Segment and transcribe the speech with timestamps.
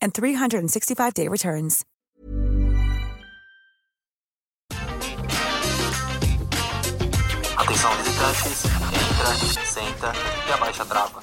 [0.00, 1.84] and 365-day returns.
[7.56, 10.12] Atenção visitantes, entra, senta
[10.48, 11.20] e abaixa a trava.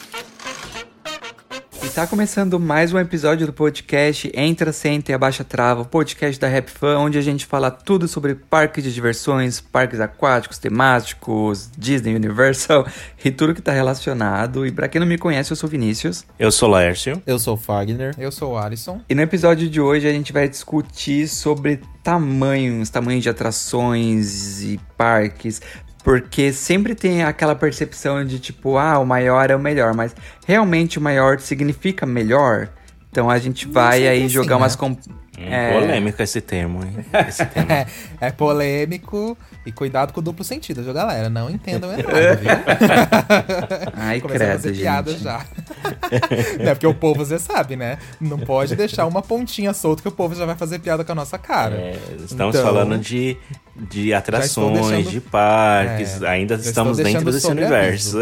[1.85, 6.41] E tá começando mais um episódio do podcast Entra, Senta e Abaixa Trava, o podcast
[6.41, 11.69] da Rap Fan, onde a gente fala tudo sobre parques de diversões, parques aquáticos, temáticos,
[11.77, 12.87] Disney, Universal
[13.23, 14.65] e tudo que tá relacionado.
[14.65, 16.25] E pra quem não me conhece, eu sou Vinícius.
[16.39, 17.21] Eu sou Laércio.
[17.25, 18.15] Eu sou o Fagner.
[18.17, 18.99] Eu sou o Alisson.
[19.07, 24.79] E no episódio de hoje a gente vai discutir sobre tamanhos, tamanhos de atrações e
[24.97, 25.61] parques,
[26.05, 30.99] porque sempre tem aquela percepção de tipo, ah, o maior é o melhor, mas realmente
[30.99, 32.69] o maior significa melhor?
[33.09, 34.61] Então a gente vai aí assim, jogar né?
[35.37, 35.73] É...
[35.73, 37.05] Polêmico esse termo, hein?
[37.27, 37.71] Esse termo.
[37.71, 37.85] É,
[38.21, 41.29] é polêmico e cuidado com o duplo sentido, viu, galera?
[41.29, 42.49] Não entendam errado, viu?
[43.95, 45.23] Ai, Começando a credo, fazer piada gente.
[45.23, 45.45] já.
[46.63, 46.73] né?
[46.73, 47.97] Porque o povo, você sabe, né?
[48.19, 51.15] Não pode deixar uma pontinha solta que o povo já vai fazer piada com a
[51.15, 51.75] nossa cara.
[51.75, 53.35] É, estamos Então, falando de,
[53.75, 58.19] de atrações, deixando- de parques, É, ainda estamos dentro desse universo.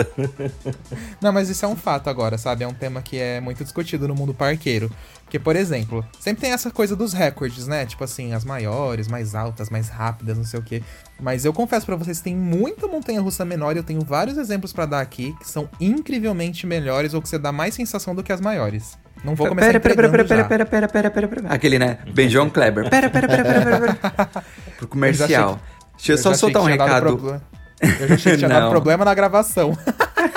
[1.22, 2.63] Não, mas isso é um fato agora, sabe?
[2.63, 4.90] É um tema que é muito discutido no mundo parqueiro.
[5.33, 7.88] Porque, por exemplo, sempre tem essa coisa dos recordes, né?
[7.88, 10.83] Tipo assim, as maiores, mais altas, mais rápidas, não sei o quê.
[11.19, 14.85] Mas eu confesso pra vocês, tem muita montanha-russa menor e eu tenho vários exemplos pra
[14.85, 18.39] dar aqui que são incrivelmente melhores ou que você dá mais sensação do que as
[18.39, 18.95] maiores.
[19.23, 21.47] Não vou começar Pera, pera, pera, pera, pera, pera, pera, pera, pera, pera.
[21.51, 21.97] Aquele, né?
[22.13, 22.88] Benjão Kleber.
[22.91, 24.27] Pera, pera, pera, pera, pera, pera.
[24.77, 25.53] Pro Eu comercial.
[25.53, 25.59] achei
[25.97, 27.01] Deixa eu já só soltar um que recado.
[27.17, 27.41] proble-
[27.81, 28.69] Eu já achei que tinha dado Não.
[28.69, 29.75] problema na gravação.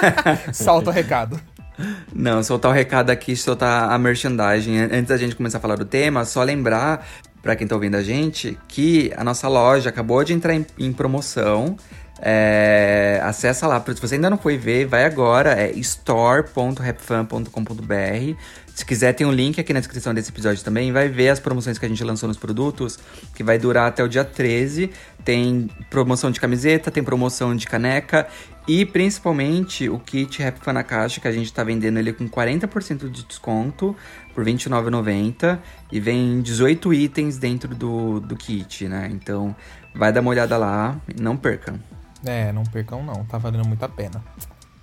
[0.55, 1.39] Solta o recado.
[2.15, 4.79] Não, soltar o recado aqui, soltar a merchandising.
[4.79, 7.07] An- Antes da gente começar a falar do tema, só lembrar,
[7.43, 10.93] pra quem tá ouvindo a gente, que a nossa loja acabou de entrar em, em
[10.93, 11.77] promoção.
[12.19, 18.41] É, acessa lá, se você ainda não foi ver, vai agora, é store.rapfan.com.br.
[18.75, 20.93] Se quiser, tem um link aqui na descrição desse episódio também.
[20.93, 22.99] Vai ver as promoções que a gente lançou nos produtos,
[23.35, 24.91] que vai durar até o dia 13.
[25.25, 28.27] Tem promoção de camiseta, tem promoção de caneca
[28.67, 32.29] e principalmente o kit Rap Fan na Caixa, que a gente tá vendendo ele com
[32.29, 33.95] 40% de desconto
[34.35, 35.59] por R$ 29,90
[35.93, 39.09] e vem 18 itens dentro do, do kit, né?
[39.13, 39.55] Então
[39.95, 41.79] vai dar uma olhada lá não percam.
[42.25, 44.23] É, não percam não, tá valendo muito a pena.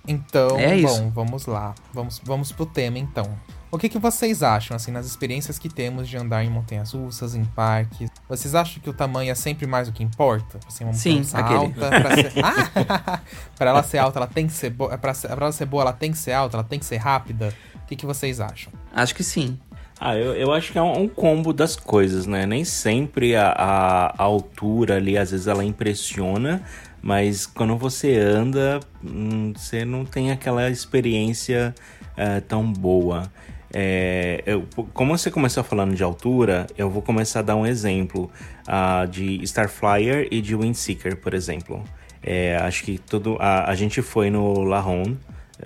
[0.06, 1.10] Então, É bom, isso.
[1.10, 1.74] vamos lá.
[1.92, 3.28] Vamos, vamos pro tema então.
[3.74, 7.34] O que, que vocês acham, assim, nas experiências que temos de andar em montanhas russas,
[7.34, 8.08] em parques?
[8.28, 10.60] Vocês acham que o tamanho é sempre mais o que importa?
[10.68, 11.58] Assim, uma Sim, montanha aquele.
[11.58, 12.32] alta, pra, ser...
[12.44, 13.20] ah!
[13.58, 14.96] pra ela ser alta, ela tem que ser boa.
[14.96, 15.26] Pra, ser...
[15.28, 17.52] pra ela ser boa, ela tem que ser alta, ela tem que ser rápida.
[17.82, 18.72] O que, que vocês acham?
[18.92, 19.58] Acho que sim.
[20.00, 22.46] Ah, eu, eu acho que é um, um combo das coisas, né?
[22.46, 26.62] Nem sempre a, a- a altura ali, às vezes ela impressiona,
[27.02, 31.74] mas quando você anda, hum, você não tem aquela experiência
[32.16, 33.30] eh, tão boa.
[33.76, 38.30] É, eu- como você começou falando de altura, eu vou começar a dar um exemplo
[38.68, 41.82] ah, de Starflyer e de Windseeker, por exemplo.
[42.22, 43.36] É, acho que tudo.
[43.40, 45.16] A, a gente foi no La Ronde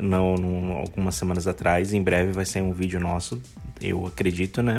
[0.01, 1.93] no, no- algumas semanas atrás.
[1.93, 3.41] Em breve vai sair um vídeo nosso,
[3.81, 4.79] eu acredito, né?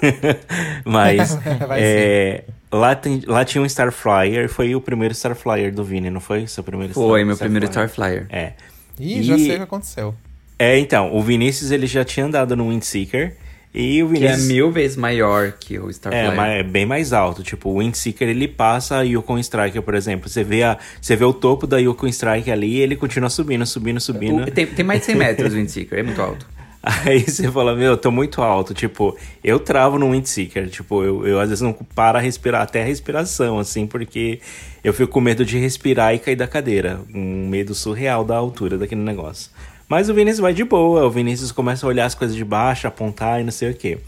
[0.84, 1.38] Mas
[1.76, 4.48] é, lá, tem, lá tinha um Starflyer.
[4.48, 6.46] Foi o primeiro Starflyer do Vini, não foi?
[6.46, 8.26] Seu primeiro Foi Star- meu primeiro Starflyer.
[8.30, 8.52] É.
[8.98, 10.14] Ih, já E- sei o que aconteceu.
[10.58, 13.34] É, então, o Vinícius ele já tinha andado no Windseeker.
[13.74, 14.48] E o Que é Vinícius.
[14.48, 16.36] mil vezes maior que o É, Starflyer.
[16.36, 17.42] mas é bem mais alto.
[17.42, 20.28] Tipo, o Windseeker ele passa a Yukon Striker, por exemplo.
[20.28, 23.64] Você vê, a, você vê o topo da Yukon Striker ali e ele continua subindo,
[23.64, 24.42] subindo, subindo.
[24.42, 26.46] O- tem, tem mais de 100 metros o Windseeker, é muito alto.
[27.06, 28.74] Aí você fala, meu, eu tô muito alto.
[28.74, 30.68] Tipo, eu travo no Windseeker.
[30.68, 34.38] Tipo, eu, eu às vezes não paro a respirar, até a respiração, assim, porque
[34.84, 37.00] eu fico com medo de respirar e cair da cadeira.
[37.14, 39.50] Um medo surreal da altura daquele negócio.
[39.92, 41.04] Mas o Vinícius vai de boa.
[41.04, 43.98] O Vinícius começa a olhar as coisas de baixo, apontar e não sei o quê.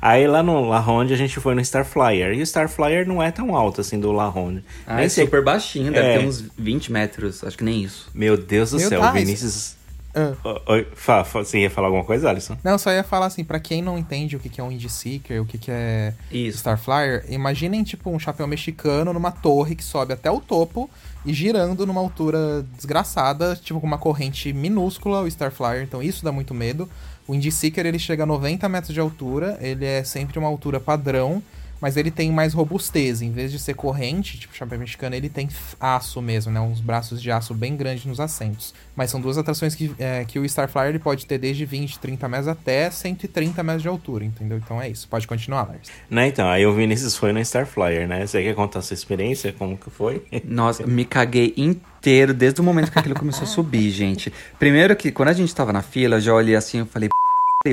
[0.00, 2.34] Aí lá no La Ronde a gente foi no Starflyer.
[2.34, 4.62] E o Starflyer não é tão alto assim do La Ronde.
[4.86, 6.18] Ah, Nem é sei- super baixinho, deve É.
[6.18, 8.08] ter uns 20 metros, acho que nem isso.
[8.14, 9.74] Meu Deus do Meu céu, o Vinícius.
[10.14, 10.34] Ah.
[10.66, 12.56] Oi, fa, fa, você ia falar alguma coisa, Alisson?
[12.62, 14.88] Não, só ia falar assim, pra quem não entende o que que é um Indie
[14.88, 16.58] Seeker, o que que é Isso.
[16.58, 20.88] Starflyer, imaginem tipo um chapéu mexicano numa torre que sobe até o topo
[21.24, 26.30] e girando numa altura desgraçada, tipo com uma corrente minúscula, o Starflyer, então isso dá
[26.30, 26.88] muito medo.
[27.26, 30.78] O Indie Seeker ele chega a 90 metros de altura, ele é sempre uma altura
[30.78, 31.42] padrão,
[31.84, 33.20] mas ele tem mais robustez.
[33.20, 35.46] Em vez de ser corrente, tipo chapéu mexicano, ele tem
[35.78, 36.58] aço mesmo, né?
[36.58, 38.72] Uns braços de aço bem grandes nos assentos.
[38.96, 42.26] Mas são duas atrações que, é, que o Starflyer ele pode ter desde 20, 30
[42.26, 44.56] metros até 130 metros de altura, entendeu?
[44.56, 45.06] Então é isso.
[45.06, 45.90] Pode continuar, Lars.
[46.08, 48.26] Né, então, aí o Vinícius foi no Starflyer, né?
[48.26, 49.52] Você quer contar a sua experiência?
[49.52, 50.24] Como que foi?
[50.42, 54.32] Nossa, me caguei inteiro desde o momento que aquilo começou a subir, gente.
[54.58, 57.23] Primeiro que quando a gente tava na fila, eu já olhei assim e falei, "P***,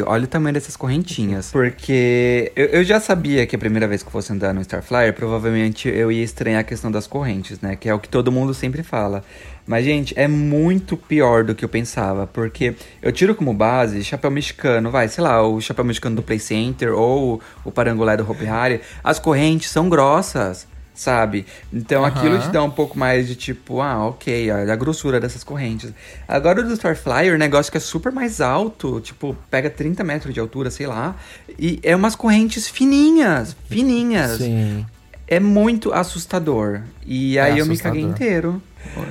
[0.05, 1.51] olha o tamanho dessas correntinhas.
[1.51, 5.13] Porque eu, eu já sabia que a primeira vez que eu fosse andar no Starflyer,
[5.13, 7.75] provavelmente eu ia estranhar a questão das correntes, né?
[7.75, 9.21] Que é o que todo mundo sempre fala.
[9.67, 12.25] Mas, gente, é muito pior do que eu pensava.
[12.25, 16.39] Porque eu tiro como base chapéu mexicano, vai, sei lá, o chapéu mexicano do Play
[16.39, 18.79] Center ou o parangolé do Hopi Hari.
[19.03, 20.70] As correntes são grossas
[21.01, 21.45] sabe?
[21.73, 22.15] Então Aham.
[22.15, 25.91] aquilo te dá um pouco mais de tipo, ah, ok, olha a grossura dessas correntes.
[26.27, 30.39] Agora o do Starflyer, negócio que é super mais alto, tipo, pega 30 metros de
[30.39, 31.15] altura, sei lá,
[31.57, 34.37] e é umas correntes fininhas, fininhas.
[34.37, 34.85] Sim.
[35.27, 36.81] É muito assustador.
[37.05, 37.97] E É aí eu me assustador.
[37.97, 38.61] caguei inteiro.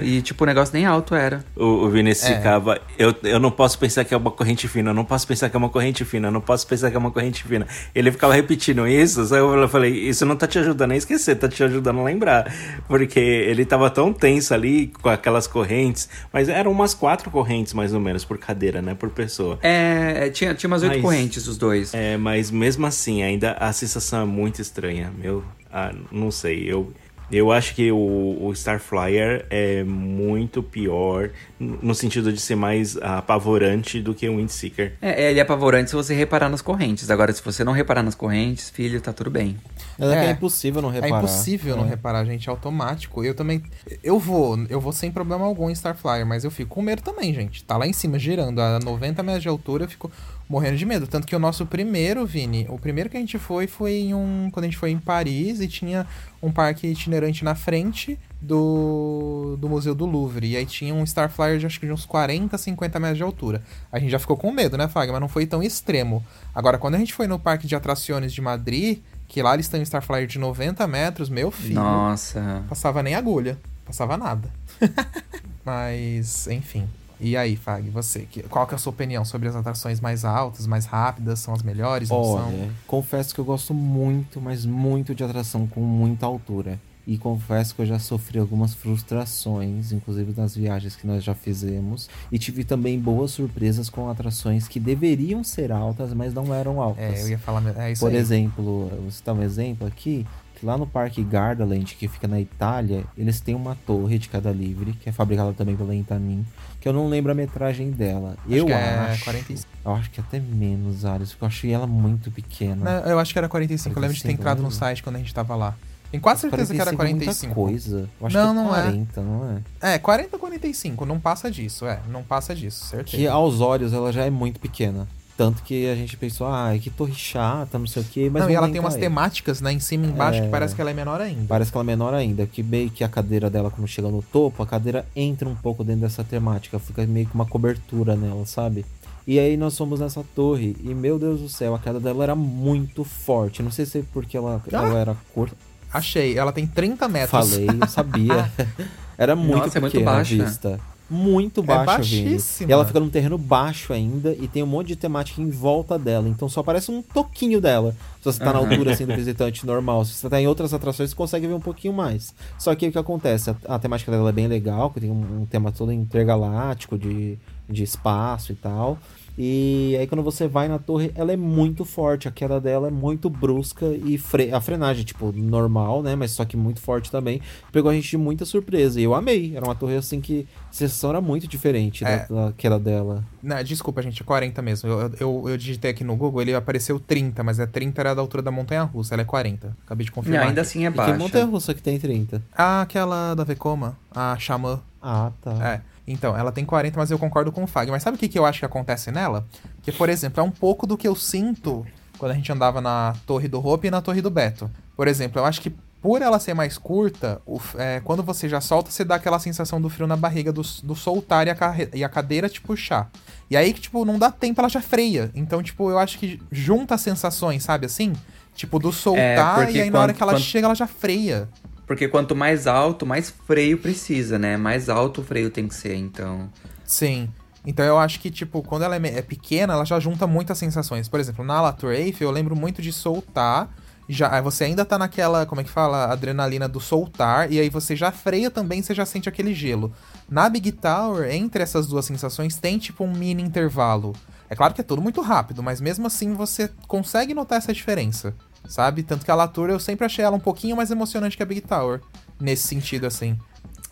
[0.03, 1.45] E tipo, o negócio nem alto era.
[1.57, 2.37] O, o Vinícius É.
[2.37, 2.81] ficava.
[2.99, 5.57] Eu, eu não posso pensar que é uma corrente fina, eu não posso pensar que
[5.57, 7.67] é uma corrente fina, eu não posso pensar que é uma corrente fina.
[7.95, 11.49] Ele ficava repetindo isso, só eu falei, isso não tá te ajudando a esquecer, tá
[11.49, 12.53] te ajudando a lembrar.
[12.89, 17.95] Porque ele tava tão tenso ali com aquelas correntes, mas eram umas quatro correntes mais
[17.95, 18.95] ou menos por cadeira, né?
[18.95, 19.59] Por pessoa.
[19.63, 21.95] É, é, tinha, tinha umas oito Mas- correntes, os dois.
[21.95, 25.13] É, mas mesmo assim, ainda a sensação é muito estranha.
[25.17, 25.43] Meu,
[25.73, 26.93] ah, não sei, eu.
[27.31, 27.97] Eu acho que o,
[28.41, 34.95] o Starflyer é muito pior no sentido de ser mais apavorante do que o Windseeker.
[35.01, 37.11] É, ele é apavorante se você reparar nas correntes.
[37.11, 39.57] Agora, se você não reparar nas correntes, filho, tá tudo bem.
[39.99, 40.29] Mas é, que É.
[40.29, 41.19] é impossível não É reparar.
[41.19, 41.89] impossível não É.
[41.91, 43.23] reparar, gente, é automático.
[43.25, 43.63] Eu também.
[44.03, 47.33] Eu vou, eu vou sem problema algum em Starflyer, mas eu fico com medo também,
[47.33, 47.63] gente.
[47.65, 50.11] Tá lá em cima, girando a 90 metros de altura, eu fico
[50.51, 51.07] morrendo de medo.
[51.07, 54.51] Tanto que o nosso primeiro, Vini, o primeiro que a gente foi foi em um.
[54.51, 56.05] Quando a gente foi em Paris e tinha
[56.43, 60.49] um parque itinerante na frente do, do Museu do Louvre.
[60.49, 63.63] E aí tinha um Starflyer de acho que de uns 40, 50 metros de altura.
[63.93, 65.13] A gente já ficou com medo, né, Fag?
[65.13, 66.25] Mas não foi tão extremo.
[66.53, 68.99] Agora, quando a gente foi no parque de atrações de Madrid,
[69.29, 72.65] que lá eles têm um Starflyer de 90 metros, meu filho, Nossa.
[72.69, 73.57] passava nem agulha,
[73.87, 74.51] passava nada.
[75.65, 76.89] Mas, enfim.
[77.21, 78.21] E aí, Fag, você?
[78.21, 81.39] Que- Qual que é a sua opinião sobre as atrações mais altas, mais rápidas?
[81.41, 82.11] São as melhores?
[82.11, 82.71] Olha, são?
[82.87, 86.79] confesso que eu gosto muito, mas muito de atração com muita altura.
[87.07, 92.09] E confesso que eu já sofri algumas frustrações, inclusive nas viagens que nós já fizemos.
[92.31, 97.03] E tive também boas surpresas com atrações que deveriam ser altas, mas não eram altas.
[97.03, 97.63] É, eu ia falar.
[97.79, 98.17] É isso Por aí.
[98.17, 100.27] exemplo, eu vou citar um exemplo aqui,
[100.63, 104.93] lá no Parque Gardaland, que fica na Itália, eles têm uma torre de queda livre,
[104.93, 106.45] que é fabricada também pela Intamin,
[106.81, 108.37] que eu não lembro a metragem dela.
[108.45, 109.21] Acho eu que acho.
[109.21, 109.69] é 45.
[109.85, 112.85] Eu acho que até menos, Alice, porque eu achei ela muito pequena.
[113.03, 113.97] Não, eu acho que era 45.
[113.97, 115.75] Eu lembro de ter 45 entrado no site quando a gente tava lá.
[116.11, 117.53] Tenho quase certeza que era 45.
[117.53, 118.09] É coisa.
[118.21, 118.83] Eu acho Não, que é não é.
[118.83, 119.95] 40, não é?
[119.95, 121.07] É, 40 ou 45.
[121.07, 122.01] Não passa disso, é.
[122.09, 123.17] Não passa disso, certeza.
[123.17, 125.07] Que aos olhos ela já é muito pequena.
[125.41, 128.51] Tanto que a gente pensou, ah, que torre chata, não sei o quê, mas não,
[128.51, 129.05] e ela tem umas ele.
[129.05, 130.43] temáticas, né, em cima e embaixo, É.
[130.43, 131.45] que parece que ela é menor ainda.
[131.49, 134.21] Parece que ela é menor ainda, que meio que a cadeira dela, quando chega no
[134.21, 138.45] topo, a cadeira entra um pouco dentro dessa temática, fica meio que uma cobertura nela,
[138.45, 138.85] sabe?
[139.27, 142.35] E aí nós fomos nessa torre, e meu Deus do céu, a queda dela era
[142.35, 143.63] muito forte.
[143.63, 144.77] Não sei se é porque ela, Ah!
[144.77, 145.57] ela era curta.
[145.91, 147.31] Achei, ela tem 30 metros.
[147.51, 148.53] Falei, eu sabia.
[149.19, 150.35] Era muito Nossa, é muito pequena a baixa.
[150.45, 150.81] vista.
[151.11, 152.31] Muito baixa, Vini.
[152.31, 152.71] baixíssima.
[152.71, 155.99] E ela fica num terreno baixo ainda e tem um monte de temática em volta
[155.99, 156.29] dela.
[156.29, 157.97] Então só parece um toquinho dela.
[158.21, 160.05] Se você tá na altura assim do visitante normal.
[160.05, 162.33] Se você tá em outras atrações, você consegue ver um pouquinho mais.
[162.59, 163.51] Só que o que acontece?
[163.51, 167.37] A, a temática dela é bem legal, que tem um, um tema todo intergaláctico de,
[167.69, 168.97] de espaço e tal.
[169.39, 172.91] E aí quando você vai na torre, ela é muito forte, a queda dela é
[172.91, 176.15] muito brusca e fre a frenagem, tipo, normal, né?
[176.17, 177.41] Mas só que muito forte também.
[177.73, 179.01] Pegou a gente de muita surpresa.
[179.01, 179.57] E eu amei.
[179.57, 182.27] Era uma torre assim que a sensação era muito diferente É.
[182.29, 183.25] da, da queda dela.
[183.43, 184.89] Não, desculpa, gente, é 40 mesmo.
[184.89, 188.21] Eu, eu, eu digitei aqui no Google, ele apareceu 30, mas é 30 era da
[188.21, 189.77] altura da montanha russa, ela é 40.
[189.85, 190.43] Acabei de Não, confirmar.
[190.49, 190.69] ainda aqui.
[190.69, 191.17] assim é E que baixa.
[191.19, 192.43] montanha russa que tem 30?
[192.57, 194.81] Ah, aquela da Vekoma, a Xamã.
[195.03, 195.53] Ah, tá.
[195.67, 195.81] É.
[196.13, 197.91] Então, ela tem 40, mas eu concordo com o Fag.
[197.91, 199.47] Mas sabe o que, que eu acho que acontece nela?
[199.83, 201.87] Que, por exemplo, é um pouco do que eu sinto
[202.19, 204.71] quando a gente andava na Torre do Hope e na Torre do Beto.
[204.97, 205.71] Por exemplo, eu acho que
[206.03, 209.79] por ela ser mais curta, o é, quando você já solta, você dá aquela sensação
[209.81, 211.57] do frio na barriga, do, do soltar e a,
[211.95, 213.11] e a cadeira te puxar.
[213.51, 215.31] E aí que, tipo, não dá tempo, ela já freia.
[215.35, 218.15] Então, tipo, eu acho que junta as sensações, sabe assim?
[218.55, 220.87] Tipo, do soltar porque e aí na hora quando- que ela quando- chega, ela já
[220.87, 221.49] freia.
[221.91, 224.57] Porque quanto mais alto, mais freio precisa, né?
[224.57, 226.49] Mais alto o freio tem que ser, então.
[226.85, 227.29] Sim.
[227.67, 231.09] Então eu acho que, tipo, quando ela é, é pequena, ela já junta muitas sensações.
[231.09, 233.75] Por exemplo, na Latour Eiffel, eu lembro muito de soltar.
[234.09, 236.13] Já, aí você ainda tá naquela, como é que fala?
[236.13, 237.51] Adrenalina do soltar.
[237.51, 239.93] E aí você já freia também, você já sente aquele gelo.
[240.31, 244.15] Na Big Tower, entre essas duas sensações, tem tipo um mini intervalo.
[244.49, 248.33] É claro que é tudo muito rápido, mas mesmo assim você consegue notar essa diferença.
[248.69, 249.03] Sabe?
[249.03, 251.61] Tanto que a Latour eu sempre achei ela um pouquinho mais emocionante que a Big
[251.63, 252.01] Tower.
[252.41, 253.37] Nesse sentido, assim.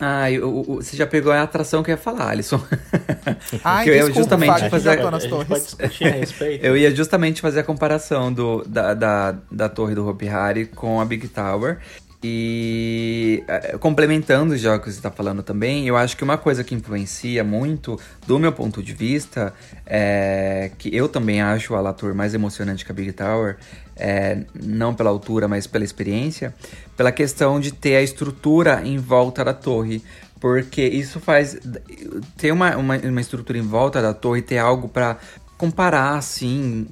[0.00, 2.62] Ah, e o- o- você já pegou a atração que eu ia falar, Alisson.
[3.64, 4.92] Ai, Que eu ia justamente Fábio, fazer- A
[6.04, 6.62] a respeito.
[6.64, 11.00] Eu ia justamente fazer a comparação do, da, da, da torre do Hopi Hari com
[11.00, 11.78] a Big Tower.
[12.22, 16.62] E eh, complementando já o que você está falando também, eu acho que uma coisa
[16.64, 19.52] que influencia muito, do meu ponto de vista,
[19.86, 23.56] é que eu também acho a Latour mais emocionante que a Big Tower,
[23.98, 26.54] é, não pela altura, mas pela experiência,
[26.96, 30.02] pela questão de ter a estrutura em volta da torre.
[30.40, 31.58] Porque isso faz.
[32.36, 35.18] Ter uma, uma, uma estrutura em volta da torre, ter algo pra
[35.56, 36.86] comparar, assim.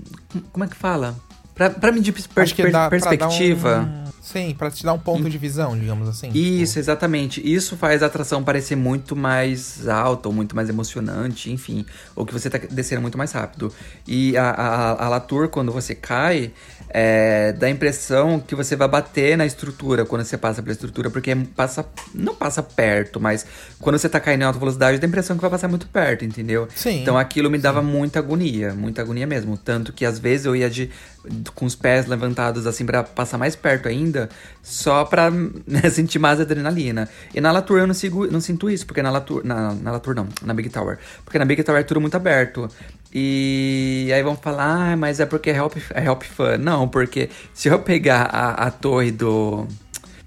[0.53, 1.17] Como é que fala?
[1.57, 3.81] Pra, pra medir per- per- dá perspectiva.
[4.03, 6.31] um- Sim, pra te dar um ponto de visão, digamos assim.
[6.35, 7.41] Isso, exatamente.
[7.49, 11.87] Isso faz a atração parecer muito mais alta, ou muito mais emocionante, enfim.
[12.15, 13.73] Ou que você tá descendo muito mais rápido.
[14.07, 16.51] E a, a, a Latour, quando você cai,
[16.91, 21.09] é, dá a impressão que você vai bater na estrutura quando você passa pela estrutura,
[21.09, 21.87] porque passa.
[22.13, 23.47] Não passa perto, mas
[23.79, 26.25] quando você tá caindo em alta velocidade, dá a impressão que vai passar muito perto,
[26.25, 26.67] entendeu?
[26.75, 27.01] Sim.
[27.03, 29.57] Então aquilo me dava muita agonia, muita agonia mesmo.
[29.57, 30.91] Tanto que às vezes eu ia de
[31.55, 34.29] com os pés levantados assim pra passar mais perto ainda,
[34.63, 37.09] só pra né, sentir mais adrenalina.
[37.35, 40.15] E na Latour eu não, sigo, não sinto isso, porque na Latour, na, na Latour
[40.15, 40.99] não, na Big Tower.
[41.25, 42.69] Porque na Big Tower é tudo muito aberto.
[43.15, 46.59] E aí vão falar, ah, mas é porque é help, é help fun.
[46.59, 49.67] Não, porque se eu pegar a, a torre do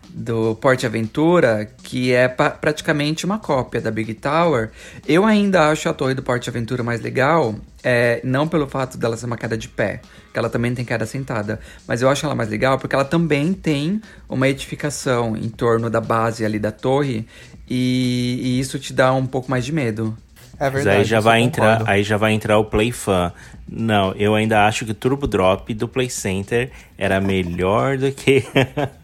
[0.09, 4.71] do Porte Aventura, que é praticamente uma cópia da Big Tower,
[5.07, 9.15] eu ainda acho a Torre do Porte Aventura mais legal, é, não pelo fato dela
[9.15, 10.01] ser uma queda de pé,
[10.33, 13.53] que ela também tem queda sentada, mas eu acho ela mais legal porque ela também
[13.53, 17.27] tem uma edificação em torno da base ali da torre,
[17.69, 20.17] e, e isso te dá um pouco mais de medo.
[20.59, 20.97] É Mas verdade.
[20.97, 23.31] aí já vai entrar, aí já vai entrar o Play Fan.
[23.65, 28.43] Não, eu ainda acho que o Turbo Drop do Play Center era melhor do que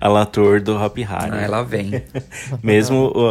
[0.00, 1.30] a Latour do Hop Harry.
[1.32, 2.02] Ah, ela vem.
[2.62, 3.30] Mesmo o,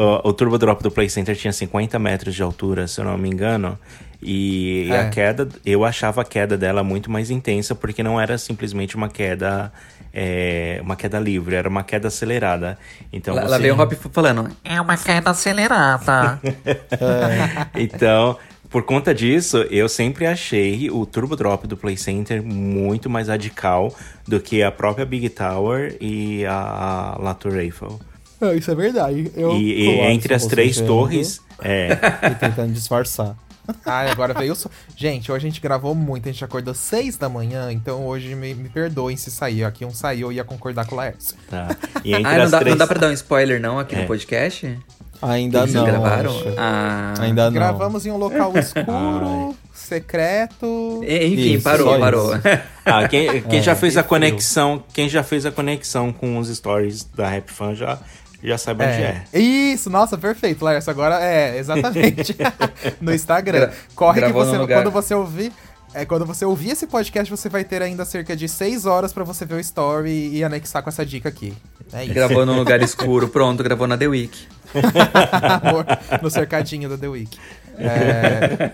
[0.00, 3.16] o, o Turbo Drop do Play Center tinha 50 metros de altura, se eu não
[3.18, 3.78] me engano.
[4.22, 5.00] E É.
[5.00, 9.08] a queda, eu achava a queda dela muito mais intensa, porque não era simplesmente uma
[9.08, 9.70] queda.
[10.18, 12.78] é, uma queda livre, era uma queda acelerada.
[13.12, 13.58] Então Lá, você...
[13.58, 16.40] vem o Hop falando, É uma queda acelerada.
[17.76, 18.38] Então,
[18.70, 23.94] por conta disso, eu sempre achei o Turbo Drop do Play Center muito mais radical
[24.26, 28.00] do que a própria Big Tower e a Latour Eiffel.
[28.40, 29.30] É, isso é verdade.
[29.34, 29.56] Eu...
[29.56, 31.98] E, e entre as três torres, é,
[32.30, 33.34] E tentando disfarçar.
[33.84, 34.70] Ai, agora veio o so...
[34.96, 38.54] Gente, hoje a gente gravou muito, a gente acordou 6 da manhã, então hoje me,
[38.54, 39.66] me perdoem se saiu.
[39.66, 41.36] Aqui um saiu e ia concordar com o Laércio.
[41.48, 41.74] tá.
[42.04, 42.72] E entre ah, não as dá, três...
[42.72, 44.02] não dá pra dar um spoiler não aqui É.
[44.02, 44.78] no podcast?
[45.22, 45.84] Ainda Vocês não.
[45.84, 46.32] gravaram?
[46.56, 47.52] Ah, Ainda não.
[47.52, 51.00] Gravamos em um local escuro, secreto.
[51.04, 52.30] Enfim, Isso, parou, parou.
[52.84, 54.08] Ah, quem, quem É, já fez a frio.
[54.10, 57.98] conexão, quem já fez a conexão com os stories da Rap Fan já,
[58.42, 59.22] já sabe onde é.
[59.32, 59.38] É.
[59.40, 60.90] Isso, nossa, perfeito, Laércio.
[60.90, 62.36] Agora é, exatamente.
[63.00, 63.70] no Instagram.
[63.94, 65.52] Corre que você, quando você ouvir.
[65.98, 69.24] É, quando você ouvir esse podcast, você vai ter ainda cerca de 6 horas pra
[69.24, 71.54] você ver o story e anexar com essa dica aqui.
[71.90, 72.12] É isso.
[72.12, 74.46] Gravou num lugar escuro, pronto, gravou na The Week.
[76.22, 77.38] No cercadinho da The Week.
[77.78, 78.72] É,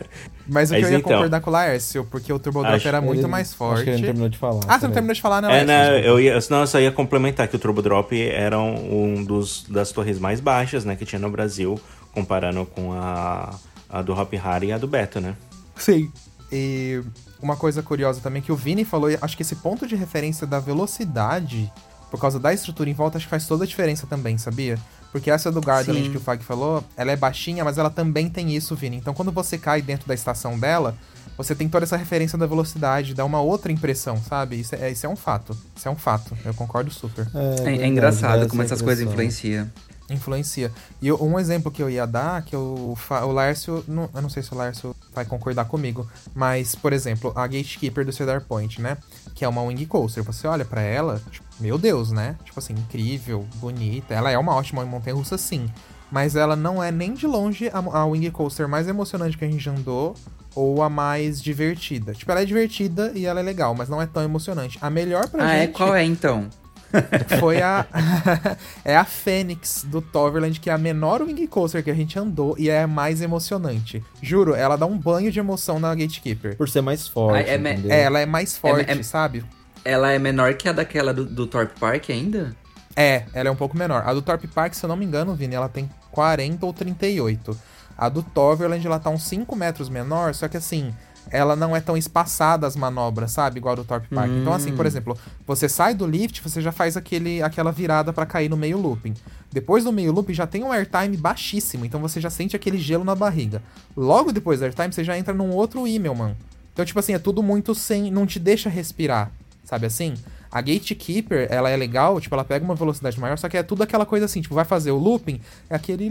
[0.48, 1.12] mas o que Mas eu ia então.
[1.12, 3.84] concordar com o Laércio, porque o Turbo Drop Acho- era muito Ele- mais Acho forte.
[3.84, 4.60] que ele não terminou de falar.
[4.66, 5.66] Ah, você não terminou de falar, né, É, Laércio?
[6.02, 9.64] né, eu ia, senão eu só ia complementar que o Turbo Drop era um dos,
[9.68, 11.80] das torres mais baixas, né, que tinha no Brasil,
[12.12, 13.54] comparando com a,
[13.88, 15.34] A do Hop Hari e a do Beta, né?
[15.76, 16.10] Sim.
[16.52, 17.02] E
[17.40, 20.60] uma coisa curiosa também que o Vini falou, acho que esse ponto de referência da
[20.60, 21.72] velocidade,
[22.10, 24.78] por causa da estrutura em volta, acho que faz toda a diferença também, sabia?
[25.10, 28.54] Porque essa do Garden que o Fag falou, ela é baixinha, mas ela também tem
[28.54, 28.96] isso, Vini.
[28.96, 30.94] Então quando você cai dentro da estação dela,
[31.36, 34.60] você tem toda essa referência da velocidade, dá uma outra impressão, sabe?
[34.60, 35.56] Isso é, isso é um fato.
[35.74, 36.36] Isso é um fato.
[36.44, 37.26] Eu concordo super.
[37.34, 39.70] É, verdade, engraçado dá como essa essas coisas influenciam.
[40.12, 40.70] Influencia.
[41.00, 44.28] E eu- um exemplo que eu ia dar, que eu, o Lárcio, não- eu não
[44.30, 48.80] sei se o Lárcio vai concordar comigo, mas, por exemplo, a Gatekeeper do Cedar Point,
[48.80, 48.96] né?
[49.34, 50.22] Que é uma Wing Coaster.
[50.24, 52.36] Você olha pra ela, tipo, meu Deus, né?
[52.44, 54.14] Tipo assim, incrível, bonita.
[54.14, 55.68] Ela é uma ótima montanha russa, sim.
[56.10, 59.50] Mas ela não é nem de longe a, a Wing Coaster mais emocionante que a
[59.50, 60.14] gente andou
[60.54, 62.12] ou a mais divertida.
[62.12, 64.76] Tipo, ela é divertida e ela é legal, mas não é tão emocionante.
[64.82, 65.60] A melhor pra Ah, é?
[65.66, 66.48] gente Qual é então?
[67.40, 67.86] foi a.
[68.84, 72.54] é a Fênix do Toverland, que é a menor wing coaster que a gente andou
[72.58, 74.02] e é a mais emocionante.
[74.20, 76.56] Juro, ela dá um banho de emoção na Gatekeeper.
[76.56, 77.90] Por ser mais forte, Ah, é me-?
[77.90, 79.44] É, ela é mais forte, é- sabe?
[79.84, 82.54] Ela é menor que a daquela do, do Torp Park ainda?
[82.94, 84.02] É, ela é um pouco menor.
[84.06, 87.58] A do Torp Park, se eu não me engano, Vini, ela tem 40 ou 38.
[87.96, 90.94] A do Toverland, ela tá uns 5 metros menor, só que assim,
[91.32, 93.58] ela não é tão espaçada as manobras, sabe?
[93.58, 94.30] Igual do Torp Park.
[94.30, 98.26] Então, assim, por exemplo, você sai do lift, você já faz aquele, aquela virada pra
[98.26, 99.14] cair no meio looping.
[99.50, 103.02] Depois do meio looping já tem um airtime baixíssimo, então você já sente aquele gelo
[103.02, 103.62] na barriga.
[103.96, 106.36] Logo depois do airtime, você já entra num outro Immelman.
[106.72, 108.10] Então, tipo assim, é tudo muito sem.
[108.10, 109.30] não te deixa respirar,
[109.64, 110.14] sabe assim?
[110.52, 113.82] A Gatekeeper, ela é legal, tipo, ela pega uma velocidade maior, só que é tudo
[113.82, 115.40] aquela coisa assim, tipo, vai fazer o looping,
[115.70, 116.10] é aquele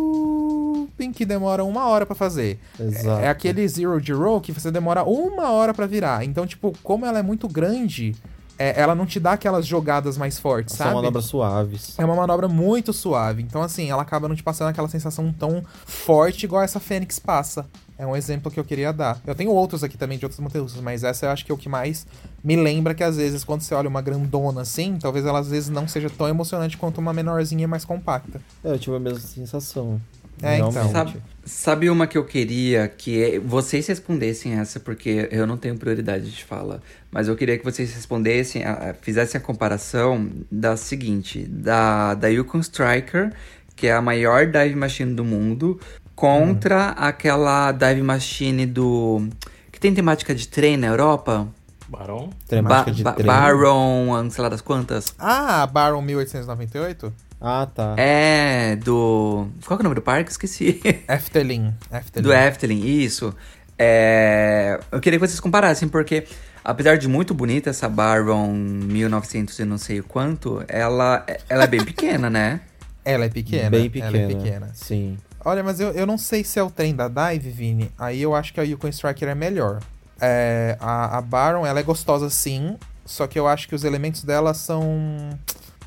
[0.00, 2.60] looping que demora uma hora pra fazer.
[2.78, 3.20] Exato.
[3.20, 6.24] É aquele zero de roll que você demora uma hora pra virar.
[6.24, 8.14] Então, tipo, como ela é muito grande,
[8.58, 10.96] é, ela não te dá aquelas jogadas mais fortes, São sabe?
[10.96, 11.98] manobras suaves.
[11.98, 13.42] É uma manobra muito suave.
[13.42, 17.66] Então, assim, ela acaba não te passando aquela sensação tão forte igual essa Fênix passa.
[18.00, 19.20] É um exemplo que eu queria dar.
[19.26, 21.58] Eu tenho outros aqui também de outras montanhas, mas essa eu acho que é o
[21.58, 22.06] que mais
[22.42, 25.68] me lembra que às vezes, quando você olha uma grandona assim, talvez ela às vezes
[25.68, 28.40] não seja tão emocionante quanto uma menorzinha mais compacta.
[28.64, 30.00] É, eu tive a mesma sensação.
[30.42, 30.90] É, então.
[30.90, 35.76] Sabe, sabe uma que eu queria que é- vocês respondessem essa, porque eu não tenho
[35.76, 36.80] prioridade de fala.
[37.10, 42.60] Mas eu queria que vocês respondessem, a- fizessem a comparação da seguinte: da, da Yukon
[42.60, 43.34] Striker,
[43.76, 45.78] que é a maior dive machine do mundo,
[46.20, 49.28] contra aquela dive machine do.
[49.72, 51.48] que tem temática de trem na Europa?
[51.88, 52.30] Baron?
[52.46, 53.26] Temática Ba- de Ba- trem.
[53.26, 55.14] Baron, sei lá das quantas.
[55.18, 57.12] Ah, Baron 1898?
[57.40, 57.94] Ah, tá.
[57.96, 59.48] É, do.
[59.66, 60.30] Qual que é o nome do parque?
[60.30, 60.80] Esqueci.
[61.08, 61.72] Efteling.
[61.92, 62.22] Efteling.
[62.22, 63.34] Do Efteling, isso.
[63.78, 66.26] É, Eu queria que vocês comparassem, porque
[66.62, 71.66] apesar de muito bonita essa Baron 1900 e não sei o quanto, ela, ela é
[71.66, 72.60] bem pequena, né?
[73.02, 73.70] Ela é pequena.
[73.70, 74.16] Bem pequena.
[74.18, 74.70] Ela é pequena.
[74.74, 75.16] Sim.
[75.44, 77.90] Olha, mas eu, eu não sei se é o trem da Dive, Vini.
[77.98, 79.80] Aí eu acho que a Yukon Striker é melhor.
[80.20, 82.76] É, a, a Baron, ela é gostosa sim,
[83.06, 84.82] só que eu acho que os elementos dela são...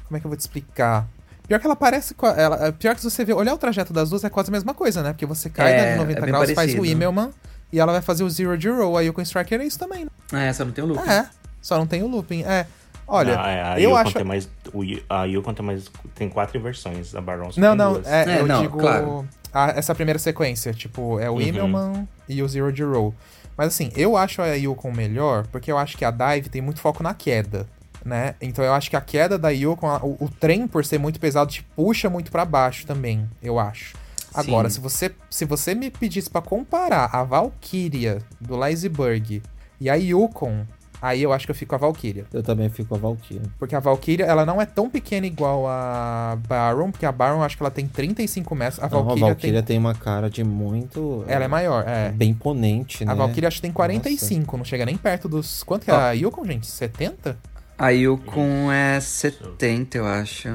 [0.07, 1.07] Como é que eu vou te explicar?
[1.47, 2.13] Pior que ela parece...
[2.15, 4.49] com a- Ela, pior que se você ver, olhar o trajeto das duas é quase
[4.49, 5.11] a mesma coisa, né?
[5.13, 6.85] Porque você cai É, dali 90 é graus, faz o parecido.
[6.85, 7.29] Immelman,
[7.71, 8.97] e ela vai fazer o Zero de Roll.
[8.97, 10.47] A Yukon Striker é isso também, né?
[10.47, 11.07] É, só não tem o look.
[11.07, 11.27] É,
[11.61, 12.43] só não tem o looping.
[12.43, 12.65] É,
[13.07, 14.13] olha, Ah, é, a eu Yukon acho...
[14.13, 14.49] tem mais.
[14.73, 15.91] o a Yukon tem mais.
[16.15, 17.13] Tem quatro versões.
[17.13, 18.07] A Baron só Não, não, duas.
[18.07, 19.27] é, É, eu não, digo claro.
[19.53, 21.41] A- essa primeira sequência, tipo, é o Uhum.
[21.41, 23.13] Immelman e o Zero de Roll.
[23.57, 26.79] Mas assim, eu acho a Yukon melhor, porque eu acho que a Dive tem muito
[26.81, 27.67] foco na queda,
[28.03, 28.33] né?
[28.41, 31.51] Então eu acho que a queda da Yukon, o, o trem por ser muito pesado,
[31.51, 33.93] te puxa muito pra baixo também, eu acho.
[34.33, 34.75] Agora, Sim.
[34.75, 39.43] se você, se você me pedisse pra comparar a Valkyria do Leisberg
[39.79, 40.65] e a Yukon,
[41.03, 42.25] aí eu acho que eu fico com a Valkyria.
[42.33, 43.41] Eu também fico com a Valkyria.
[43.59, 47.43] Porque a Valkyria, ela não é tão pequena igual a Baron, porque a Baron eu
[47.43, 48.79] acho que ela tem 35 metros.
[48.81, 49.75] A Não, a Valkyria, Valkyria tem...
[49.75, 49.77] tem...
[49.77, 51.25] uma cara de muito.
[51.27, 52.09] Ela é maior, é.
[52.11, 53.11] Bem imponente, né?
[53.11, 55.61] A Valkyria acho que tem 45, não chega nem perto dos...
[55.63, 56.65] Quanto que é a Yukon, gente?
[56.67, 57.37] 70?
[57.77, 60.47] A Yukon é 70, eu acho.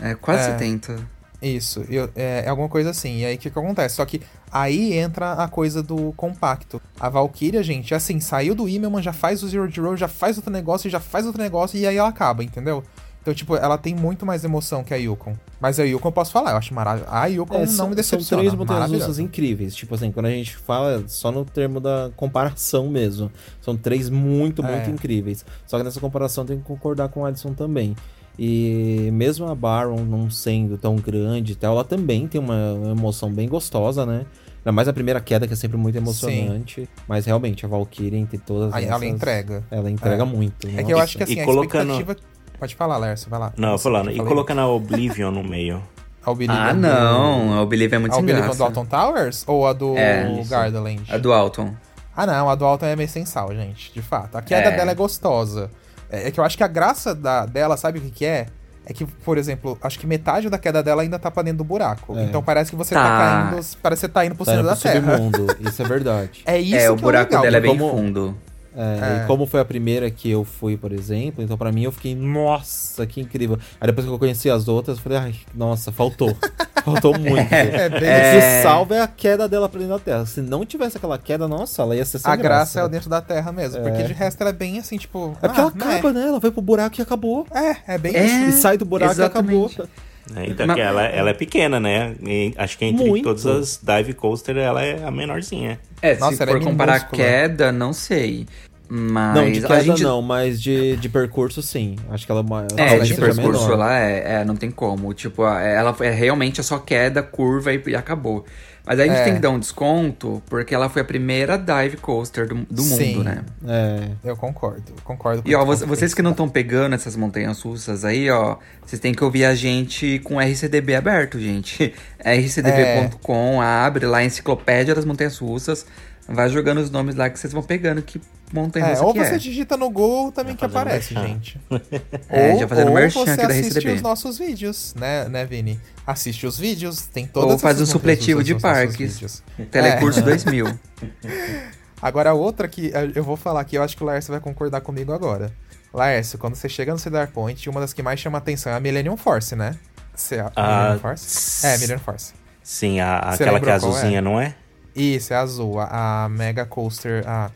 [0.00, 0.52] É quase É.
[0.52, 1.16] 70.
[1.42, 3.18] Isso, eu- é, é alguma coisa assim.
[3.18, 3.96] E aí o que, que acontece?
[3.96, 4.22] Só que
[4.60, 6.80] aí entra a coisa do compacto.
[6.98, 10.36] A Valkyria, gente, assim, saiu do Immelman, já faz o Zero de Roll, já faz
[10.36, 12.82] outro negócio, já faz outro negócio, e aí ela acaba, entendeu?
[13.22, 15.34] Então, tipo, ela tem muito mais emoção que a Yukon.
[15.60, 17.12] Mas a Yukon eu posso falar, eu acho maravilhosa.
[17.12, 18.40] A Yukon É, não são, me são decepciona.
[18.42, 19.74] três montanhas russas incríveis.
[19.74, 23.28] Tipo assim, quando a gente fala só no termo da comparação mesmo.
[23.60, 24.70] São três muito, É.
[24.70, 25.44] muito incríveis.
[25.66, 27.96] Só que nessa comparação tem que concordar com o Alisson também.
[28.38, 32.54] E mesmo a Baron não sendo tão grande e tal, ela também tem uma
[32.92, 34.24] emoção bem gostosa, né?
[34.66, 36.88] Ainda mais a primeira queda, que é sempre muito emocionante.
[37.06, 39.62] Mas realmente, a Valkyrie, entre todas Aí essas, ela entrega.
[39.70, 40.26] Ela entrega É.
[40.26, 40.66] muito.
[40.76, 42.36] É que eu acho que assim, E a colocando- expectativa.
[42.58, 43.52] Pode falar, Lércio, vai lá.
[43.56, 44.10] Não, Nossa, falando.
[44.10, 45.80] eu E colocando a Oblivion no meio.
[46.24, 47.62] A Believe Ah, do- não.
[47.62, 48.58] O Believe é muito A Believe graça.
[48.58, 49.44] do Alton Towers?
[49.46, 50.42] Ou a do É.
[50.48, 51.04] Gardaland?
[51.12, 51.72] A do Alton.
[52.16, 54.34] Ah, não, a do Alton é meio sem sal, gente, de fato.
[54.36, 54.76] A queda É.
[54.76, 55.70] dela é gostosa.
[56.10, 58.46] É, é que eu acho que a graça da, dela, sabe o que, que é?
[58.88, 61.64] É que, por exemplo, acho que metade da queda dela ainda tá pra dentro do
[61.64, 62.16] buraco.
[62.16, 62.22] É.
[62.22, 63.18] Então parece que você tá, Tá.
[63.50, 63.66] caindo.
[63.82, 65.16] Parece que você tá indo pro Tá centro indo da pro Terra.
[65.16, 66.42] submundo, isso é verdade.
[66.46, 67.42] É isso é, o que buraco é legal.
[67.42, 68.36] dela é bem como- fundo.
[68.76, 69.24] É, É.
[69.24, 72.14] E como foi a primeira que eu fui, por exemplo, então pra mim eu fiquei,
[72.14, 73.58] nossa, que incrível.
[73.80, 76.36] Aí depois que eu conheci as outras, eu falei, ai, nossa, faltou.
[76.84, 77.52] faltou muito.
[77.52, 78.32] É bem O É.
[78.58, 80.26] que salva é a queda dela pra dentro da Terra.
[80.26, 83.08] Se não tivesse aquela queda, nossa, ela ia ser sem A graça é o dentro
[83.10, 83.80] da Terra mesmo.
[83.82, 84.06] Porque É.
[84.06, 85.36] de resto ela é bem assim, tipo.
[85.42, 86.22] É porque ah, ela acaba, né?
[86.28, 87.46] Ela vai pro buraco e acabou.
[87.52, 88.24] É, é bem É.
[88.24, 88.48] isso.
[88.50, 89.54] E sai do buraco exatamente.
[89.54, 89.88] e acabou.
[90.34, 92.14] É, então, Mas- que ela, ela é pequena, né?
[92.22, 93.24] E acho que entre Muito.
[93.24, 95.78] todas as dive coaster, ela é a menorzinha.
[96.02, 97.22] É, Nossa, se ela é for comparar minúscula.
[97.22, 98.46] queda, não sei.
[98.88, 100.02] Mas não, de queda gente...
[100.02, 101.96] não, mas de, de percurso sim.
[102.08, 102.44] Acho que ela
[102.76, 102.94] é.
[102.94, 103.78] É, de percurso menor.
[103.78, 105.12] lá é, é, não tem como.
[105.12, 108.44] Tipo, ela é realmente só queda, curva e, e acabou.
[108.86, 109.24] Mas aí a gente É.
[109.24, 113.16] tem que dar um desconto, porque ela foi a primeira dive coaster do, do Sim.
[113.16, 113.42] mundo, né?
[113.66, 114.08] É.
[114.30, 116.14] Eu concordo, concordo com E ó, vocês fez.
[116.14, 120.20] que não estão pegando essas montanhas russas aí, ó, vocês têm que ouvir a gente
[120.20, 121.92] com RCDB aberto, gente.
[122.24, 125.84] rcdb.com, abre lá a enciclopédia das montanhas russas,
[126.28, 128.20] vai jogando os nomes lá que vocês vão pegando que
[128.52, 129.38] montanha É, russa ou você é.
[129.38, 131.28] digita no Google também Já que aparece, merchan.
[131.28, 131.60] gente.
[132.28, 133.94] É, ou, já fazendo ou merchan você aqui da assiste RCDB.
[133.94, 135.80] os nossos vídeos, né, né, Vini?
[136.06, 139.42] Assiste os vídeos, tem todas Ou faz um supletivo de parques.
[139.70, 140.22] Telecurso É.
[140.22, 140.66] 2000.
[142.00, 144.80] Agora, a outra que eu vou falar aqui, eu acho que o Laércio vai concordar
[144.82, 145.50] comigo agora.
[145.92, 148.80] Laércio, quando você chega no Cedar Point, uma das que mais chama atenção é a
[148.80, 149.74] Millennium Force, né?
[150.14, 151.66] Você, a Ah, Millennium Force?
[151.66, 152.32] É, Millennium Force.
[152.62, 154.20] Sim, a, aquela que é qual azulzinha, é?
[154.20, 154.54] não é?
[154.96, 155.78] Isso, é azul.
[155.78, 157.22] A, a Mega Coaster.
[157.26, 157.50] A,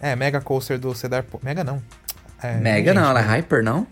[0.00, 1.44] é, Mega Coaster do Cedar Point.
[1.44, 1.80] Mega não.
[2.42, 3.86] É, Mega não, gente, ela é Hyper, não?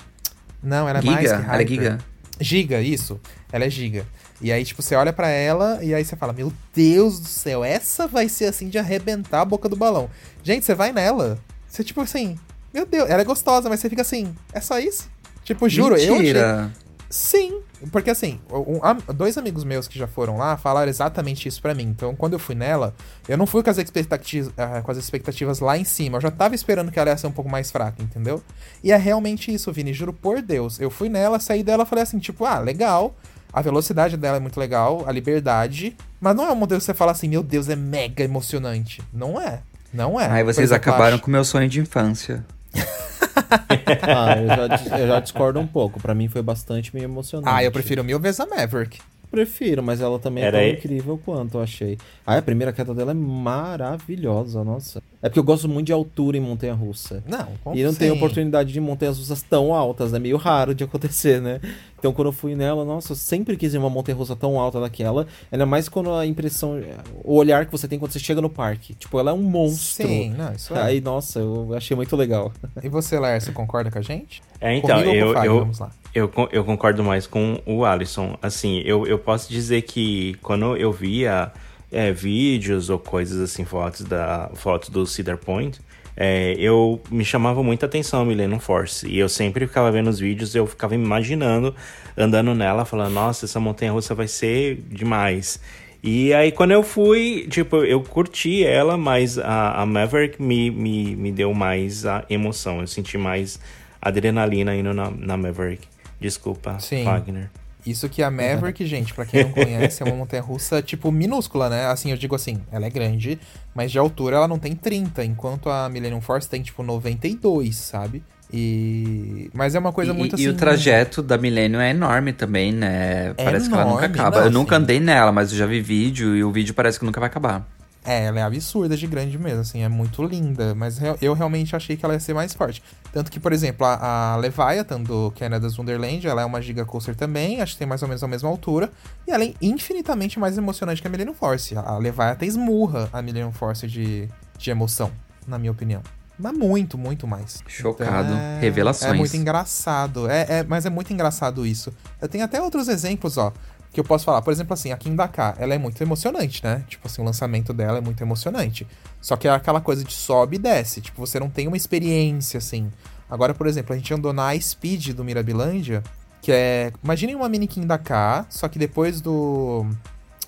[0.62, 1.34] Não, ela é mais que Giga?
[1.34, 1.68] Ela é Hyper.
[1.68, 1.98] Giga?
[2.40, 3.20] Giga, isso.
[3.52, 4.04] Ela é giga.
[4.40, 7.64] E aí, tipo, você olha pra ela e aí você fala: Meu Deus do céu,
[7.64, 10.08] essa vai ser assim de arrebentar a boca do balão.
[10.42, 11.38] Gente, você vai nela.
[11.66, 12.38] Você, tipo assim,
[12.72, 15.10] meu Deus, ela é gostosa, mas você fica assim: É só isso?
[15.44, 16.18] Tipo, juro, eu achei.
[16.18, 16.72] Mentira.
[17.10, 17.60] Sim,
[17.92, 21.84] porque assim, um- dois amigos meus que já foram lá falaram exatamente isso pra mim.
[21.84, 22.94] Então, quando eu fui nela,
[23.28, 26.16] eu não fui com as, expectativas, com as expectativas lá em cima.
[26.18, 28.42] Eu já tava esperando que ela ia ser um pouco mais fraca, entendeu?
[28.82, 30.80] E é realmente isso, Vini, juro por Deus.
[30.80, 33.14] Eu fui nela, saí dela e falei assim, tipo, ah, legal.
[33.52, 35.96] A velocidade dela é muito legal, a liberdade.
[36.20, 39.00] Mas não é um modelo que você fala assim, meu Deus, é mega emocionante.
[39.12, 39.60] Não é.
[39.92, 40.26] Não é.
[40.28, 42.44] Aí vocês exemplo, acabaram acho- com o meu sonho de infância.
[43.50, 46.00] Ah, eu já, eu já discordo um pouco.
[46.00, 47.48] Pra mim foi bastante meio emocionante.
[47.52, 49.00] Ah, eu prefiro mil vezes a Maverick.
[49.30, 51.98] Prefiro, mas ela também Era é tão aí- incrível quanto eu achei.
[52.26, 55.02] Ah, a primeira queda dela é maravilhosa, nossa.
[55.20, 57.22] É porque eu gosto muito de altura em montanha russa.
[57.26, 58.16] Não, com E não tem sim.
[58.16, 61.60] oportunidade de montanhas russas tão altas, é meio raro de acontecer, né?
[61.98, 64.58] Então quando eu fui nela, nossa, eu sempre quis ir em uma montanha russa tão
[64.60, 65.26] alta daquela.
[65.50, 66.80] Ainda mais quando a impressão,
[67.24, 68.94] o olhar que você tem quando você chega no parque.
[68.94, 70.06] Tipo, ela é um monstro.
[70.06, 70.82] Sim, não, isso é.
[70.82, 72.52] Aí, nossa, eu achei muito legal.
[72.82, 74.40] E você, Laércio, concorda com a gente?
[74.60, 75.50] É, então, Comigo ou com o eu, Fábio?
[75.52, 75.90] eu, Vamos lá.
[76.18, 78.36] Eu, eu concordo mais com o Alisson.
[78.42, 81.52] Assim, eu, eu posso dizer que quando eu via
[81.90, 85.80] é, vídeos ou coisas assim, fotos, da, fotos do Cedar Point,
[86.16, 89.06] é, eu me chamava muita atenção a Force.
[89.06, 91.74] E eu sempre ficava vendo os vídeos, eu ficava imaginando,
[92.16, 95.60] andando nela, falando, nossa, essa montanha russa vai ser demais.
[96.02, 101.16] E aí quando eu fui, tipo, eu curti ela, mas a, a Maverick me, me,
[101.16, 102.80] me deu mais a emoção.
[102.80, 103.60] Eu senti mais
[104.00, 105.86] adrenalina indo na, na Maverick.
[106.20, 107.04] Desculpa, Sim.
[107.04, 107.50] Wagner.
[107.86, 111.70] Isso que a Maverick, gente, pra quem não conhece, é uma montanha russa, tipo, minúscula,
[111.70, 111.86] né?
[111.86, 113.38] Assim, eu digo assim, ela é grande,
[113.74, 118.22] mas de altura ela não tem 30, enquanto a Millennium Force tem, tipo, 92, sabe?
[118.52, 119.50] E...
[119.54, 120.48] Mas é uma coisa e, muito e assim...
[120.48, 123.34] o trajeto da Millennium é enorme também, né?
[123.36, 124.38] É parece que ela nunca enorme, acaba.
[124.38, 127.04] não, eu nunca andei nela, mas eu já vi vídeo e o vídeo parece que
[127.04, 127.66] nunca vai acabar.
[128.08, 131.94] É, ela é absurda de grande mesmo, assim, é muito linda, mas eu realmente achei
[131.94, 132.82] que ela ia ser mais forte.
[133.12, 137.14] Tanto que, por exemplo, a, a Leviathan do Canada's Wonderland, ela é uma Giga Coaster
[137.14, 138.90] também, acho que tem mais ou menos a mesma altura,
[139.26, 141.76] e ela é infinitamente mais emocionante que a Millennium Force.
[141.76, 145.12] A, Leviathan esmurra a Millennium Force de, de emoção,
[145.46, 146.00] na minha opinião.
[146.38, 147.62] Mas muito, muito mais.
[147.66, 148.32] Chocado.
[148.32, 149.12] Então, Revelações.
[149.12, 150.30] É muito engraçado.
[150.30, 151.92] É, é, mas é muito engraçado isso.
[152.22, 153.52] Eu tenho até outros exemplos, ó.
[153.92, 154.42] Que eu posso falar.
[154.42, 156.84] Por exemplo, assim, a Kim Dakar, ela é muito emocionante, né?
[156.88, 158.86] Tipo assim, o lançamento dela é muito emocionante.
[159.20, 161.00] Só que é aquela coisa de sobe e desce.
[161.00, 162.90] Tipo, você não tem uma experiência, assim.
[163.30, 166.02] Agora, por exemplo, a gente andou na Speed do Mirabilândia,
[166.40, 166.92] que é.
[167.02, 169.86] Imaginem uma mini Kim Dakar, só que depois do.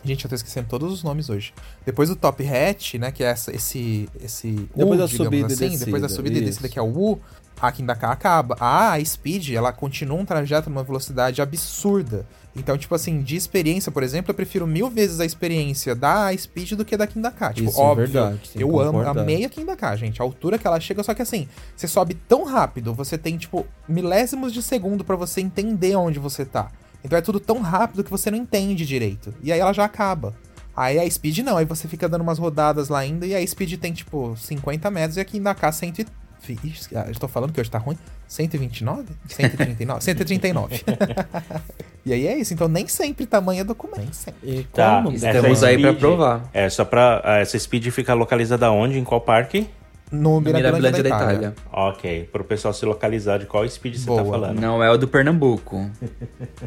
[0.02, 1.52] Gente, eu tô esquecendo todos os nomes hoje.
[1.84, 3.12] Depois do Top Hat, né?
[3.12, 4.08] Que é essa, esse.
[4.22, 6.72] esse Depois U, da subida e assim, Depois da descida, subida e descida, isso.
[6.72, 7.20] que é o U,
[7.60, 8.56] a Kindaka acaba.
[8.58, 12.26] A, a Speed, ela continua um trajeto numa velocidade absurda.
[12.54, 16.72] Então, tipo assim, de experiência, por exemplo, eu prefiro mil vezes a experiência da Speed
[16.72, 17.52] do que da Kindaka.
[17.52, 18.04] Tipo, Isso é óbvio.
[18.04, 20.20] É verdade, eu amo, amei a Kindaka, gente.
[20.20, 23.66] A altura que ela chega, só que assim, você sobe tão rápido, você tem, tipo,
[23.88, 26.70] milésimos de segundo para você entender onde você tá.
[27.04, 29.32] Então é tudo tão rápido que você não entende direito.
[29.42, 30.34] E aí ela já acaba.
[30.76, 33.78] Aí a Speed não, aí você fica dando umas rodadas lá ainda, e a Speed
[33.78, 36.19] tem, tipo, 50 metros e a Kindaka 130.
[36.94, 37.96] Ah, estou falando que hoje está ruim?
[38.26, 39.06] 129?
[39.28, 40.02] 139?
[40.02, 40.84] 139.
[42.04, 42.54] e aí é isso.
[42.54, 44.00] Então nem sempre tamanho é documento.
[44.00, 44.64] Nem sempre.
[44.72, 45.14] Tá, Como?
[45.14, 46.48] Estamos aí para provar.
[46.52, 48.98] É, só para ah, Essa speed fica localizada onde?
[48.98, 49.68] Em qual parque?
[50.10, 51.54] No Mirabilândia, da, Itália.
[51.72, 52.28] Ok.
[52.32, 54.18] Para o pessoal se localizar de qual speed tá Boa.
[54.18, 54.60] você está falando.
[54.60, 55.88] Não é o do Pernambuco.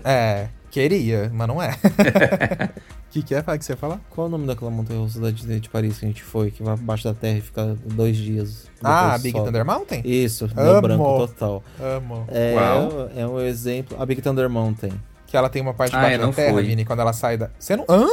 [0.04, 1.70] é queria, mas não é.
[1.70, 1.74] O
[3.12, 3.44] que, que é?
[3.44, 4.00] Fala que você ia falar?
[4.10, 6.64] Qual o nome daquela montanha russa da Disney de Paris que a gente foi, que
[6.64, 8.66] vai abaixo da terra e fica dois dias?
[8.84, 9.46] Ah, depois Big sobe?
[9.46, 10.02] Thunder Mountain?
[10.04, 10.72] Isso, Amo.
[10.72, 11.64] deu branco total.
[11.80, 12.26] Amo.
[12.28, 13.10] É, Qual?
[13.16, 14.02] é um exemplo.
[14.02, 14.92] A Big Thunder Mountain.
[15.28, 16.64] Que ela tem uma parte de Ah, baixo eu da não terra, fui.
[16.64, 17.50] Vini, quando ela sai da.
[17.60, 17.86] Você não.
[17.88, 18.08] Hã?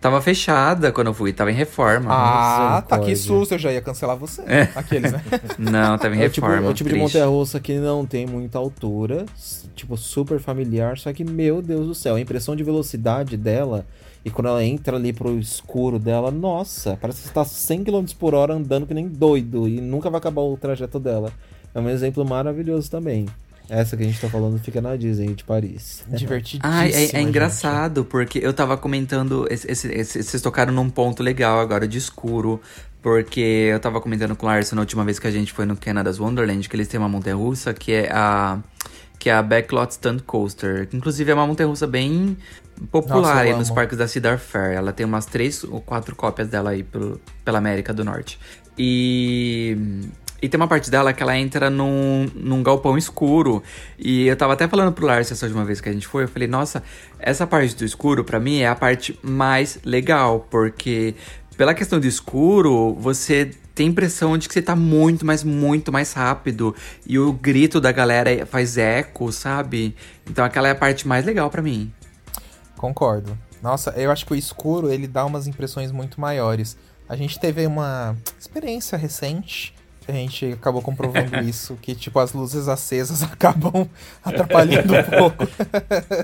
[0.00, 2.08] Tava fechada quando eu fui, tava em reforma.
[2.10, 4.42] Ah, tá que susto, eu já ia cancelar você.
[4.74, 5.22] Aqueles, né?
[5.58, 6.68] Não, tava em É o tipo, reforma.
[6.68, 7.02] é o tipo de triste.
[7.18, 9.26] montanha russa que não tem muita altura,
[9.76, 13.84] tipo, super familiar, só que, meu Deus do céu, a impressão de velocidade dela,
[14.24, 18.04] e quando ela entra ali pro escuro dela, nossa, parece que você tá 100 km
[18.18, 21.30] por hora andando que nem doido, e nunca vai acabar o trajeto dela.
[21.74, 23.26] É um exemplo maravilhoso também.
[23.70, 26.04] Essa que a gente tá falando fica na Disney de Paris.
[26.10, 26.62] Divertidíssimo.
[26.74, 27.18] Ah, é, é gente.
[27.20, 29.46] engraçado, porque eu tava comentando.
[29.48, 32.60] esse- esse- esse- vocês tocaram num ponto legal agora de escuro.
[33.02, 33.40] Porque
[33.72, 36.18] eu tava comentando com o Larson na última vez que a gente foi no Canada's
[36.20, 38.58] Wonderland, que eles têm uma montanha russa que é a.
[39.18, 40.86] Que é a Backlot Stunt Coaster.
[40.88, 42.36] Que inclusive é uma montanha russa bem
[42.90, 43.74] popular Nossa, nos amo.
[43.74, 44.72] parques da Cedar Fair.
[44.72, 48.38] Ela tem umas três ou quatro cópias dela aí pelo, pela América do Norte.
[48.76, 49.76] E.
[50.42, 53.62] E tem uma parte dela que ela entra num, num galpão escuro.
[53.98, 56.24] E eu tava até falando pro Lars essa última vez que a gente foi.
[56.24, 56.82] Eu falei, nossa,
[57.18, 60.46] essa parte do escuro, pra mim, é a parte mais legal.
[60.50, 61.14] Porque,
[61.56, 66.12] pela questão do escuro, você tem impressão de que você tá muito, mas muito mais
[66.12, 66.74] rápido.
[67.06, 69.94] E o grito da galera faz eco, sabe?
[70.28, 71.92] Então aquela é a parte mais legal pra mim.
[72.76, 73.36] Concordo.
[73.62, 76.76] Nossa, eu acho que o escuro ele dá umas impressões muito maiores.
[77.08, 79.74] A gente teve uma experiência recente.
[80.08, 83.86] A gente acabou comprovando isso, que tipo, as luzes acesas acabam
[84.24, 85.46] atrapalhando um pouco.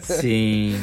[0.02, 0.80] Sim.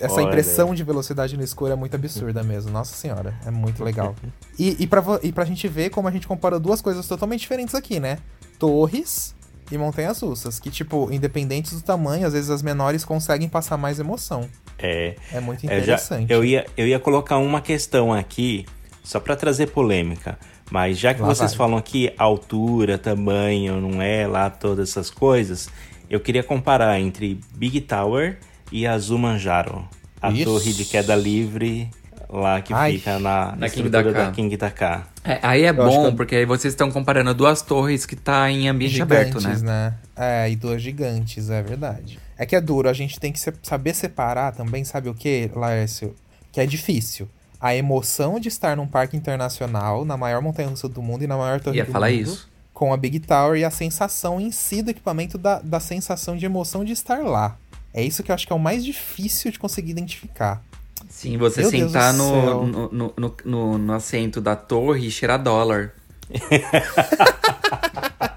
[0.00, 2.70] Essa impressão de velocidade no escuro é muito absurda mesmo.
[2.72, 4.14] Nossa senhora, é muito legal.
[4.58, 7.74] E, e, pra, e pra gente ver como a gente compara duas coisas totalmente diferentes
[7.74, 8.18] aqui, né?
[8.58, 9.34] Torres
[9.70, 10.58] e montanhas russas.
[10.58, 14.48] Que, tipo, independentes do tamanho, às vezes as menores conseguem passar mais emoção.
[14.78, 16.32] É, É muito é, já- interessante.
[16.32, 18.66] eu, ia, eu ia colocar uma questão aqui,
[19.04, 20.38] só pra trazer polêmica.
[20.70, 21.58] Mas já que Lá vocês vai.
[21.58, 25.68] falam aqui altura, tamanho, não é lá todas essas coisas,
[26.08, 28.38] eu queria comparar entre Big Tower
[28.70, 29.86] e a Zumanjaro.
[30.22, 30.44] A Isso.
[30.44, 31.90] torre de queda livre
[32.28, 32.92] lá que Ai.
[32.92, 35.06] fica na, Na King estrutura da King da K.
[35.24, 38.50] É, aí é acho bom, que porque aí vocês estão comparando duas torres que tá
[38.50, 39.56] em ambiente aberto, né?
[39.58, 39.94] né?
[40.16, 42.18] É, e duas gigantes, é verdade.
[42.38, 46.14] É que é duro, a gente tem que saber separar também, sabe o que, Laércio?
[46.52, 47.28] Que é difícil.
[47.60, 51.60] A emoção de estar num parque internacional, na maior montanha-russa do mundo e na maior
[51.60, 52.48] torre Ia do falar mundo, isso.
[52.72, 56.46] com a Big Tower e a sensação em si do equipamento da, da sensação de
[56.46, 57.56] emoção de estar lá.
[57.92, 60.62] É isso que eu acho que é o mais difícil de conseguir identificar.
[61.08, 65.92] Sim, você Meu sentar no, no, no, no- no assento da torre e cheirar dólar.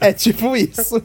[0.00, 1.02] É tipo isso.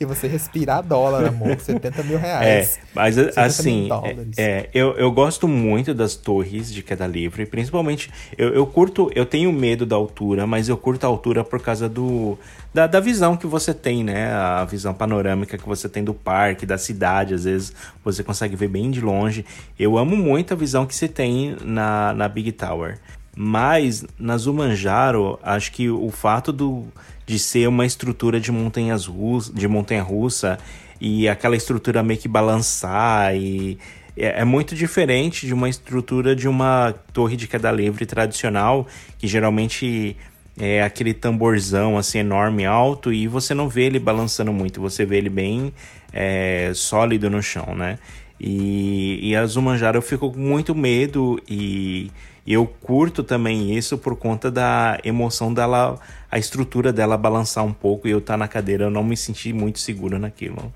[0.00, 1.58] e você respirar dólar, amor.
[1.60, 2.78] 70 mil É, reais.
[2.94, 4.38] mas 70 assim, mil dólares.
[4.38, 9.10] é, é, eu, eu gosto muito das torres de queda livre, principalmente, eu, eu curto,
[9.14, 12.38] eu tenho medo da altura, mas eu curto a altura por causa do
[12.74, 14.30] da, da visão que você tem, né?
[14.30, 17.72] A visão panorâmica que você tem do parque, da cidade, às vezes
[18.04, 19.46] você consegue ver bem de longe.
[19.78, 22.98] Eu amo muito a visão que se tem na, na Big Tower.
[23.34, 26.86] Mas na Zumanjaro, acho que o fato do,
[27.26, 30.58] de ser uma estrutura de montanhas russas, de montanha russa
[31.00, 33.78] e aquela estrutura meio que balançar e
[34.16, 38.86] é, é muito diferente de uma estrutura de uma torre de queda livre tradicional
[39.18, 40.16] que geralmente
[40.58, 45.18] é aquele tamborzão assim enorme alto e você não vê ele balançando muito, você vê
[45.18, 45.72] ele bem
[46.12, 47.98] é, sólido no chão, né?
[48.38, 52.10] E, e a Zumanjaro eu fico com muito medo e
[52.52, 55.98] eu curto também isso por conta da emoção dela,
[56.30, 59.16] a estrutura dela balançar um pouco e eu estar tá na cadeira, eu não me
[59.16, 60.72] senti muito seguro naquilo.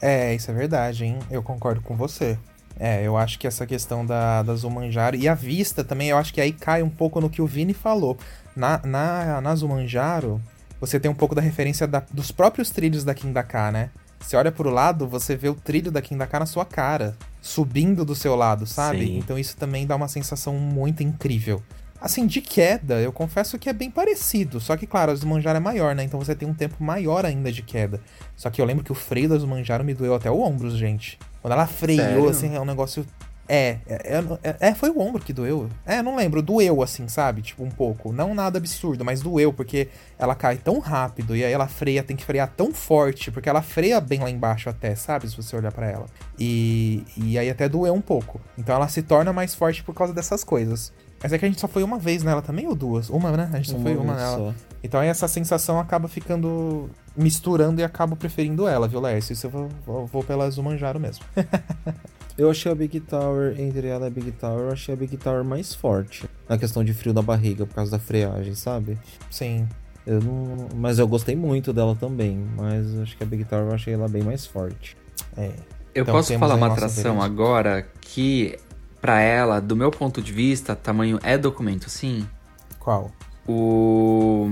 [0.00, 1.18] É, isso é verdade, hein?
[1.30, 2.38] Eu concordo com você.
[2.78, 4.54] É, eu acho que essa questão da, da
[5.18, 7.74] e a vista também, eu acho que aí cai um pouco no que o Vini
[7.74, 8.16] falou.
[8.54, 10.40] Na, na, na Zumanjaro,
[10.80, 13.90] você tem um pouco da referência da, dos próprios trilhos da Kindaka, né?
[14.20, 17.16] Você olha pro lado, você vê o trilho da Kindaka na sua cara,
[17.48, 19.06] subindo do seu lado, sabe?
[19.06, 19.18] Sim.
[19.18, 21.62] Então isso também dá uma sensação muito incrível.
[22.00, 24.60] Assim, de queda, eu confesso que é bem parecido.
[24.60, 26.04] Só que, claro, a Zumanjaro é maior, né?
[26.04, 28.00] Então você tem um tempo maior ainda de queda.
[28.36, 31.18] Só que eu lembro que o freio da Zumanjaro me doeu até o ombro, gente.
[31.42, 32.28] Quando ela freou, Sério?
[32.28, 33.04] assim, é um negócio.
[33.48, 35.70] É, é, é, é, foi o ombro que doeu.
[35.86, 37.40] É, não lembro, doeu assim, sabe?
[37.40, 38.12] Tipo, um pouco.
[38.12, 42.16] Não nada absurdo, mas doeu, porque ela cai tão rápido e aí ela freia, tem
[42.16, 45.28] que frear tão forte, porque ela freia bem lá embaixo até, sabe?
[45.28, 46.06] Se você olhar pra ela.
[46.38, 48.38] E, e aí até doeu um pouco.
[48.58, 50.92] Então ela se torna mais forte por causa dessas coisas.
[51.22, 53.08] Mas é que a gente só foi uma vez nela também ou duas?
[53.08, 53.48] Uma, né?
[53.52, 54.36] A gente só foi uma nela.
[54.36, 54.54] só.
[54.84, 59.32] Então aí essa sensação acaba ficando misturando e acabo preferindo ela, viu, Lércio?
[59.32, 61.24] Isso eu vou, vou, vou pela Zumanjaro mesmo.
[62.38, 65.16] Eu achei a Big Tower, entre ela e a Big Tower, eu achei a Big
[65.16, 66.24] Tower mais forte.
[66.48, 68.96] Na questão de frio na barriga, por causa da freagem, sabe?
[69.28, 69.68] Sim.
[70.06, 70.68] Eu não...
[70.76, 72.38] Mas eu gostei muito dela também.
[72.56, 74.96] Mas acho que a Big Tower eu achei ela bem mais forte.
[75.36, 75.50] É.
[75.92, 78.56] Eu Então posso falar uma atração agora que,
[79.00, 82.24] pra ela, do meu ponto de vista, tamanho é documento, sim.
[82.78, 83.10] Qual?
[83.48, 84.48] O,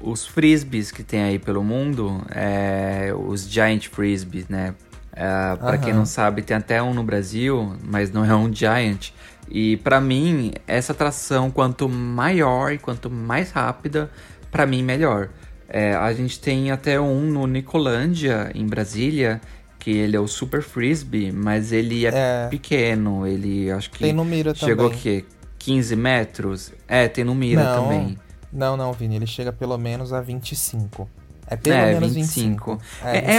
[0.00, 4.76] os frisbees que tem aí pelo mundo, é, os giant frisbees, né?
[5.12, 9.10] É, pra quem não sabe, tem até um no Brasil, mas não é um giant.
[9.48, 14.10] E pra mim, essa atração, quanto maior e quanto mais rápida,
[14.50, 15.28] pra mim melhor.
[15.68, 19.40] É, a gente tem até um no Nicolândia, em Brasília,
[19.78, 22.48] que ele é o Super Frisbee, mas ele é, É.
[22.48, 23.26] pequeno.
[23.26, 24.98] Ele acho que Tem no Mira chegou também.
[24.98, 25.24] o quê?
[25.58, 26.72] 15 metros?
[26.86, 27.82] É, tem no Mira Não.
[27.84, 28.18] também.
[28.52, 31.08] Não, não, Vini, ele chega pelo menos a 25.
[31.46, 32.76] É pelo É, menos 25.
[32.76, 32.82] 25.
[33.04, 33.38] É- é 25,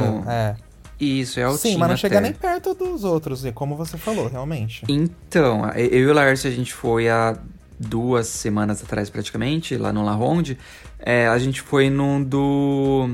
[0.00, 0.02] altinho.
[0.22, 0.56] 30, É.
[1.04, 2.28] Isso, é altinho Sim, mas não chega até.
[2.28, 4.84] nem perto dos outros, é como você falou, realmente.
[4.88, 7.36] Então, eu e o Laércio, a gente foi há
[7.76, 10.56] duas semanas atrás praticamente, lá no La Ronde.
[11.00, 13.08] É, a gente foi num do...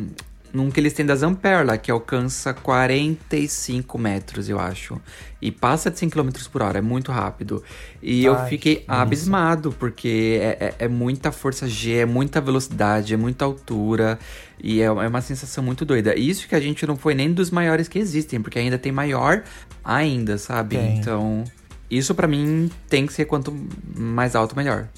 [0.53, 5.01] Num que eles têm da Zamperla, que alcança 45 metros, eu acho.
[5.41, 7.63] E passa de 100 km por hora, é muito rápido.
[8.03, 9.03] E eu Ai, fiquei que delícia.
[9.03, 14.19] abismado, porque é, é- é muita força G, é muita velocidade, é muita altura.
[14.63, 16.19] E é, é uma sensação muito doida.
[16.19, 19.43] Isso que a gente não foi nem dos maiores que existem, porque ainda tem maior
[19.85, 20.77] ainda, sabe?
[20.77, 20.99] Tem.
[20.99, 21.45] Então,
[21.91, 23.55] isso pra mim tem que ser quanto
[23.97, 24.89] mais alto, melhor.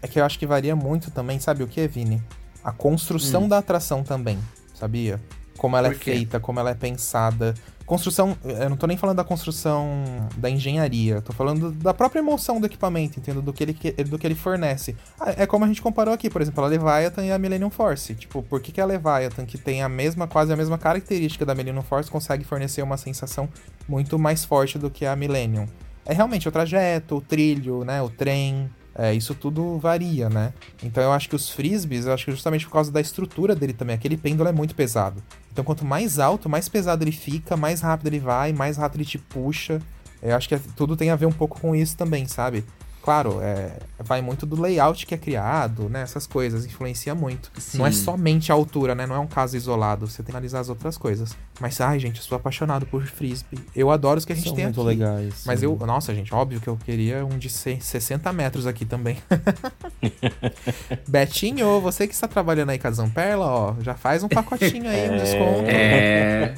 [0.00, 2.22] É que eu acho que varia muito também, sabe o que, Vini?
[2.62, 4.38] A construção da atração também,
[4.78, 5.20] sabia?
[5.56, 7.54] Como ela é feita, como ela é pensada.
[7.84, 10.04] Construção, eu não tô nem falando da construção
[10.36, 13.40] da engenharia, tô falando da própria emoção do equipamento, entendo?
[13.40, 13.72] Do que ele,
[14.04, 14.94] do que ele fornece.
[15.18, 18.14] Ah, É como a gente comparou aqui, por exemplo, a Leviathan e a Millennium Force.
[18.14, 21.54] Tipo, por que, que a Leviathan, que tem a mesma, quase a mesma característica da
[21.54, 23.48] Millennium Force, consegue fornecer uma sensação
[23.88, 25.66] muito mais forte do que a Millennium?
[26.04, 28.02] É realmente o trajeto, o trilho, né?
[28.02, 28.70] O trem.
[29.00, 30.52] É, isso tudo varia, né?
[30.82, 33.72] Então eu acho que os frisbees, eu acho que justamente por causa da estrutura dele
[33.72, 35.22] também, aquele pêndulo é muito pesado.
[35.52, 39.08] Então quanto mais alto, mais pesado ele fica, mais rápido ele vai, mais rápido ele
[39.08, 39.80] te puxa.
[40.20, 42.64] Eu acho que é- tudo tem a ver um pouco com isso também, sabe?
[43.08, 46.02] Claro, é, vai muito do layout que é criado, né?
[46.02, 47.50] Essas coisas, influencia muito.
[47.72, 48.02] Não é Sim.
[48.04, 49.06] somente a altura, né?
[49.06, 51.34] Não é um caso isolado, você tem que analisar as outras coisas.
[51.58, 53.58] Mas, ai, gente, eu sou apaixonado por frisbee.
[53.74, 54.88] Eu adoro os que a gente São tem muito aqui.
[54.90, 55.42] legais.
[55.46, 55.64] Mas sim.
[55.64, 59.16] eu, nossa, gente, óbvio que eu queria um de se- 60 metros aqui também.
[61.08, 65.08] Betinho, você que está trabalhando aí com a Zamperla, ó, já faz um pacotinho aí,
[65.10, 65.64] um desconto.
[65.70, 66.54] É.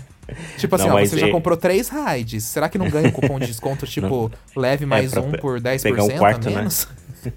[0.61, 2.45] Tipo assim, Não, ó, mas você já é- comprou três rides.
[2.45, 5.61] Será que não ganha um cupom de desconto, tipo, leve mais pra um pe- por
[5.61, 6.57] 10% pegar um quarto, a né?
[6.59, 6.89] menos?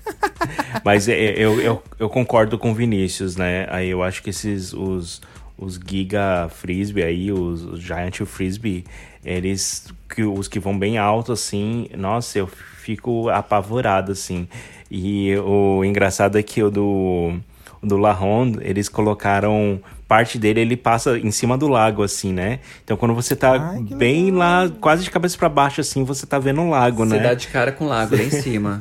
[0.84, 3.68] Mas é, é, eu, eu, eu concordo com o Vinícius, né?
[3.70, 5.22] Aí eu acho que esses, os,
[5.58, 8.86] os Giga Frisbee aí, os, os Giant Frisbee,
[9.26, 14.48] eles, que, os que vão bem alto, assim, nossa, eu fico apavorado, assim.
[14.90, 17.34] E o engraçado é que o do,
[17.82, 22.60] do La Ronde, eles colocaram parte dele, ele passa em cima do lago, assim, né?
[22.84, 26.38] Então quando você tá Ai, bem lá, quase de cabeça para baixo, assim, você tá
[26.40, 27.24] vendo o lago, Você né?
[27.24, 28.80] dá de cara com o lago lá em cima.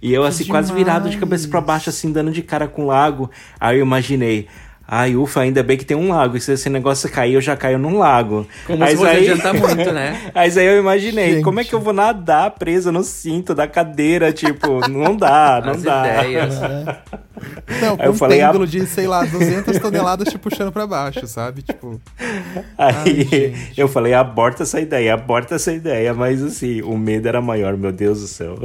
[0.00, 2.86] E eu, assim, quase virado de cabeça pra baixo, assim, dando de cara com o
[2.86, 3.30] lago.
[3.58, 4.46] Aí eu imaginei,
[4.90, 6.36] ai, ufa, ainda bem que tem um lago.
[6.36, 8.46] E se esse negócio cair, eu já caio num lago.
[8.66, 9.28] Como Mas se fosse aí...
[9.30, 10.18] adiantar muito, né?
[10.34, 11.44] Mas aí eu imaginei, Gente.
[11.44, 14.32] como é que eu vou nadar preso no cinto da cadeira?
[14.32, 16.24] Tipo, não dá, não As dá.
[16.24, 16.60] ideias.
[17.80, 21.26] Não, com eu um falei, pêndulo de, sei lá, 200 toneladas te puxando pra baixo,
[21.26, 21.60] sabe?
[21.60, 22.00] Tipo,
[22.78, 26.14] Aí Ai, eu falei, aborta essa ideia, aborta essa ideia.
[26.14, 28.56] Mas assim, o medo era maior, meu Deus do céu.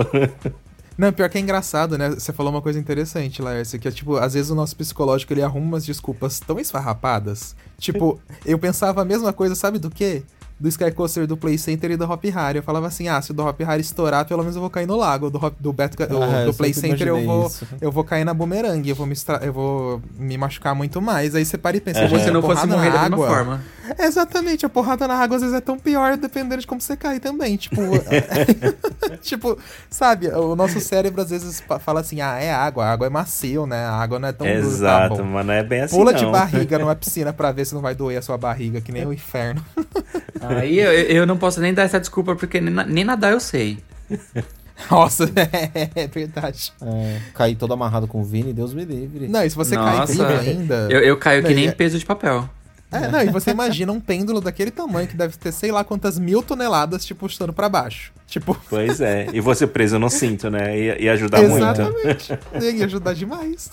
[0.97, 2.09] Não, pior que é engraçado, né?
[2.11, 5.41] Você falou uma coisa interessante, Laércio, que é tipo, às vezes o nosso psicológico ele
[5.41, 7.55] arruma umas desculpas tão esfarrapadas.
[7.77, 10.23] Tipo, eu pensava a mesma coisa, sabe do quê?
[10.63, 12.55] Do Sky Coaster do Play Center e do Hop Harry.
[12.59, 14.87] Eu falava assim, ah, se o do Hop Harry estourar, pelo menos eu vou cair
[14.87, 15.29] no lago.
[15.29, 17.67] Do, Hop, do, Beto, do, Ah, do Play Center eu vou, isso.
[17.81, 21.35] eu vou cair na bumerangue, eu vou me, estra- eu vou me machucar muito mais.
[21.35, 23.27] Aí você para e pensa, vou Se ser não fosse morrer na da mesma água.
[23.27, 23.61] forma.
[23.99, 27.19] Exatamente, a porrada na água às vezes é tão pior dependendo de como você cai
[27.19, 27.57] também.
[27.57, 27.81] Tipo,
[29.21, 29.57] tipo,
[29.89, 33.65] sabe, o nosso cérebro às vezes fala assim: ah, é água, a água é macio,
[33.67, 33.83] né?
[33.83, 36.19] A água não é tão dura, tá Exato, mas não é bem assim Pula não.
[36.19, 39.05] de barriga numa piscina pra ver se não vai doer a sua barriga, que nem
[39.05, 39.61] o inferno.
[40.57, 43.79] Aí eu, eu não posso nem dar essa desculpa, porque nem, nem nadar eu sei.
[44.89, 45.29] Nossa,
[45.95, 46.73] é verdade.
[46.81, 49.27] É, caí todo amarrado com o Vini, Deus me livre.
[49.27, 50.87] Não, e se você cai Nossa, vivo ainda.
[50.89, 52.49] Eu, eu caio que Não, nem e é- peso de papel.
[52.93, 56.17] É, não, e você imagina um pêndulo daquele tamanho que deve ter sei lá quantas
[56.19, 58.11] mil toneladas, tipo, chutando pra baixo.
[58.27, 59.27] Tipo, Pois é.
[59.31, 60.77] E você preso no cinto, né?
[60.79, 61.57] Ia, ia ajudar muito.
[61.57, 62.39] exatamente.
[62.61, 63.69] Ia ajudar demais.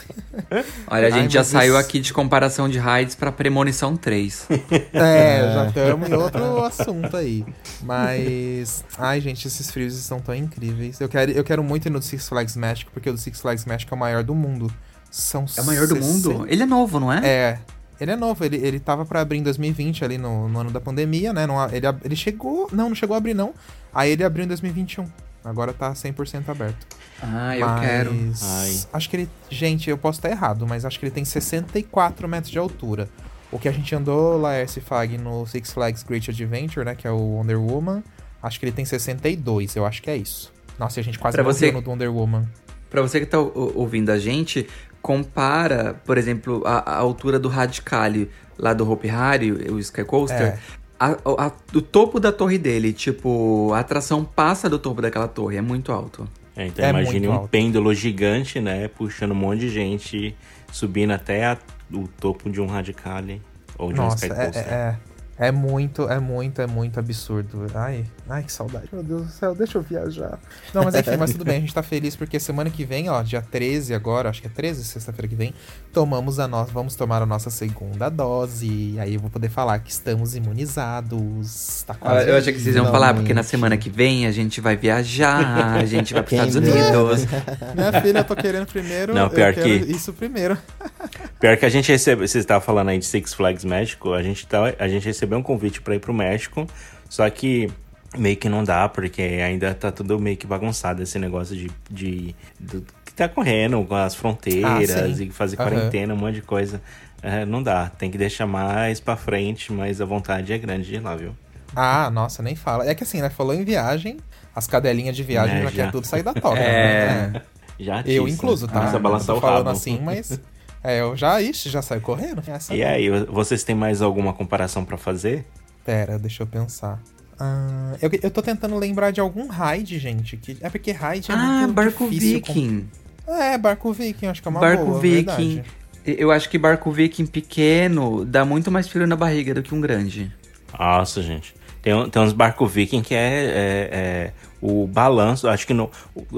[0.87, 3.97] Olha, a Ai, gente já mas saiu isso- aqui de comparação de raids pra Premonição
[3.97, 4.47] 3.
[4.93, 7.45] É, já estamos em outro assunto aí.
[7.83, 8.85] Mas.
[8.99, 11.01] Ai, gente, esses frios estão tão incríveis.
[11.01, 13.65] Eu quero, eu quero muito ir no Six Flags México, porque o do Six Flags
[13.65, 14.71] México é o maior do mundo.
[15.11, 16.47] São É o maior do 60 mundo?
[16.49, 17.21] Ele é novo, não é?
[17.27, 17.59] É.
[18.01, 20.81] Ele é novo, ele, ele tava pra abrir em 2020, ali no, no ano da
[20.81, 21.47] pandemia, né?
[21.47, 22.69] Não, ele, ele chegou.
[22.73, 23.53] Não, não chegou a abrir, não.
[23.95, 25.07] Aí ele abriu em 2021.
[25.45, 26.87] Agora tá 100% aberto.
[27.23, 28.11] Ah, eu Mas quero.
[28.43, 28.81] Ai.
[28.93, 29.29] Acho que ele.
[29.51, 33.09] Gente, eu posso estar errado, mas acho que ele tem 64 metros de altura.
[33.53, 36.95] O que a gente andou lá, esse Flag, no Six Flags Great Adventure, né?
[36.95, 38.03] Que é o Wonder Woman.
[38.43, 40.53] Acho que ele tem 62, eu acho que é isso.
[40.79, 42.47] Nossa, e a gente quase Pra morreu você- do Wonder Woman.
[42.89, 44.67] Pra você que tá ou- ouvindo a gente,
[45.03, 50.43] compara, por exemplo, a, a altura do Radicale lá do Hope Harry, o Sky Coaster.
[50.49, 50.59] É.
[50.99, 51.13] A,
[51.47, 55.63] a- o topo da torre dele, tipo, a atração passa do topo daquela torre, é
[55.63, 56.29] muito alto.
[56.55, 57.49] É, então É imagine um alto.
[57.49, 58.87] pêndulo gigante, né?
[58.89, 60.37] Puxando um monte de gente,
[60.71, 61.59] subindo até a-
[61.93, 63.41] o topo de um Radicale
[63.79, 64.73] ou de um Nossa, Sky é, Coaster.
[64.73, 64.97] é, é.
[65.43, 67.67] É muito, é muito, é muito absurdo.
[67.75, 68.91] Ai, ai, que saudade.
[68.93, 70.39] Meu Deus do céu, deixa eu viajar.
[70.75, 73.23] Não, mas enfim, mas tudo bem, a gente tá feliz porque semana que vem, ó,
[73.23, 75.55] dia 13 agora, acho que é 13, sexta-feira que vem,
[75.95, 78.67] tomamos a nossa, vamos tomar a nossa segunda dose.
[78.67, 81.85] E aí eu vou poder falar que estamos imunizados.
[81.87, 82.29] Tá Ah, quase.
[82.29, 85.75] eu achei que vocês iam falar, porque na semana que vem a gente vai viajar,
[85.77, 86.57] a gente vai pros Quem Estados.
[86.69, 87.27] Unidos.
[87.75, 89.15] Minha filha, eu tô querendo primeiro.
[89.15, 90.59] Não, eu pior quero que- Isso primeiro.
[91.41, 94.47] Pior que a gente recebeu, você estava falando aí de Six Flags México, a gente,
[94.47, 96.67] tá, a gente recebeu um convite para ir pro México,
[97.09, 97.71] só que
[98.19, 102.35] meio que não dá, porque ainda tá tudo meio que bagunçado esse negócio de, de
[102.59, 105.71] do, que tá correndo com as fronteiras Ah, e fazer Aham.
[105.71, 106.81] quarentena, um monte de coisa.
[107.23, 110.95] É, não dá, tem que deixar mais pra frente, mas a vontade é grande de
[110.97, 111.35] ir lá, viu?
[111.75, 112.87] Ah, nossa, nem fala.
[112.87, 113.31] É que assim, né?
[113.31, 114.19] Falou em viagem,
[114.55, 115.85] as cadelinhas de viagem É, já, já.
[115.85, 116.59] quer tudo sair da toca.
[116.61, 117.29] É.
[117.33, 117.43] né?
[117.79, 118.75] Já Eu disse, incluso, tá?
[118.81, 119.71] Precisa Eu balançar tô o falando rabo.
[119.71, 120.39] assim, mas.
[120.83, 122.43] É, eu já, ixi, já saio correndo.
[122.47, 122.87] Essa E não.
[122.89, 125.45] aí, vocês têm mais alguma comparação pra fazer?
[125.85, 127.01] Pera, deixa eu pensar.
[127.39, 130.37] Ah, eu, eu tô tentando lembrar de algum raid, gente.
[130.37, 132.89] Que, é porque raid é Ah, muito Barco com- Viking.
[133.27, 135.25] É, barco viking, acho que é uma barco boa, Viking.
[135.25, 135.65] verdade.
[136.05, 139.81] Eu acho que barco Viking pequeno dá muito mais frio na barriga do que um
[139.81, 140.33] grande.
[140.77, 141.55] Nossa, gente.
[141.83, 145.49] Tem, tem uns barcos viking que é, é- é o balanço.
[145.49, 145.91] Acho que no,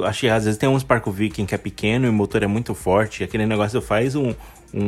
[0.05, 2.47] acho que às vezes tem uns barcos viking que é pequeno e o motor é
[2.47, 3.22] muito forte.
[3.22, 4.34] E aquele negócio faz um,
[4.72, 4.80] um,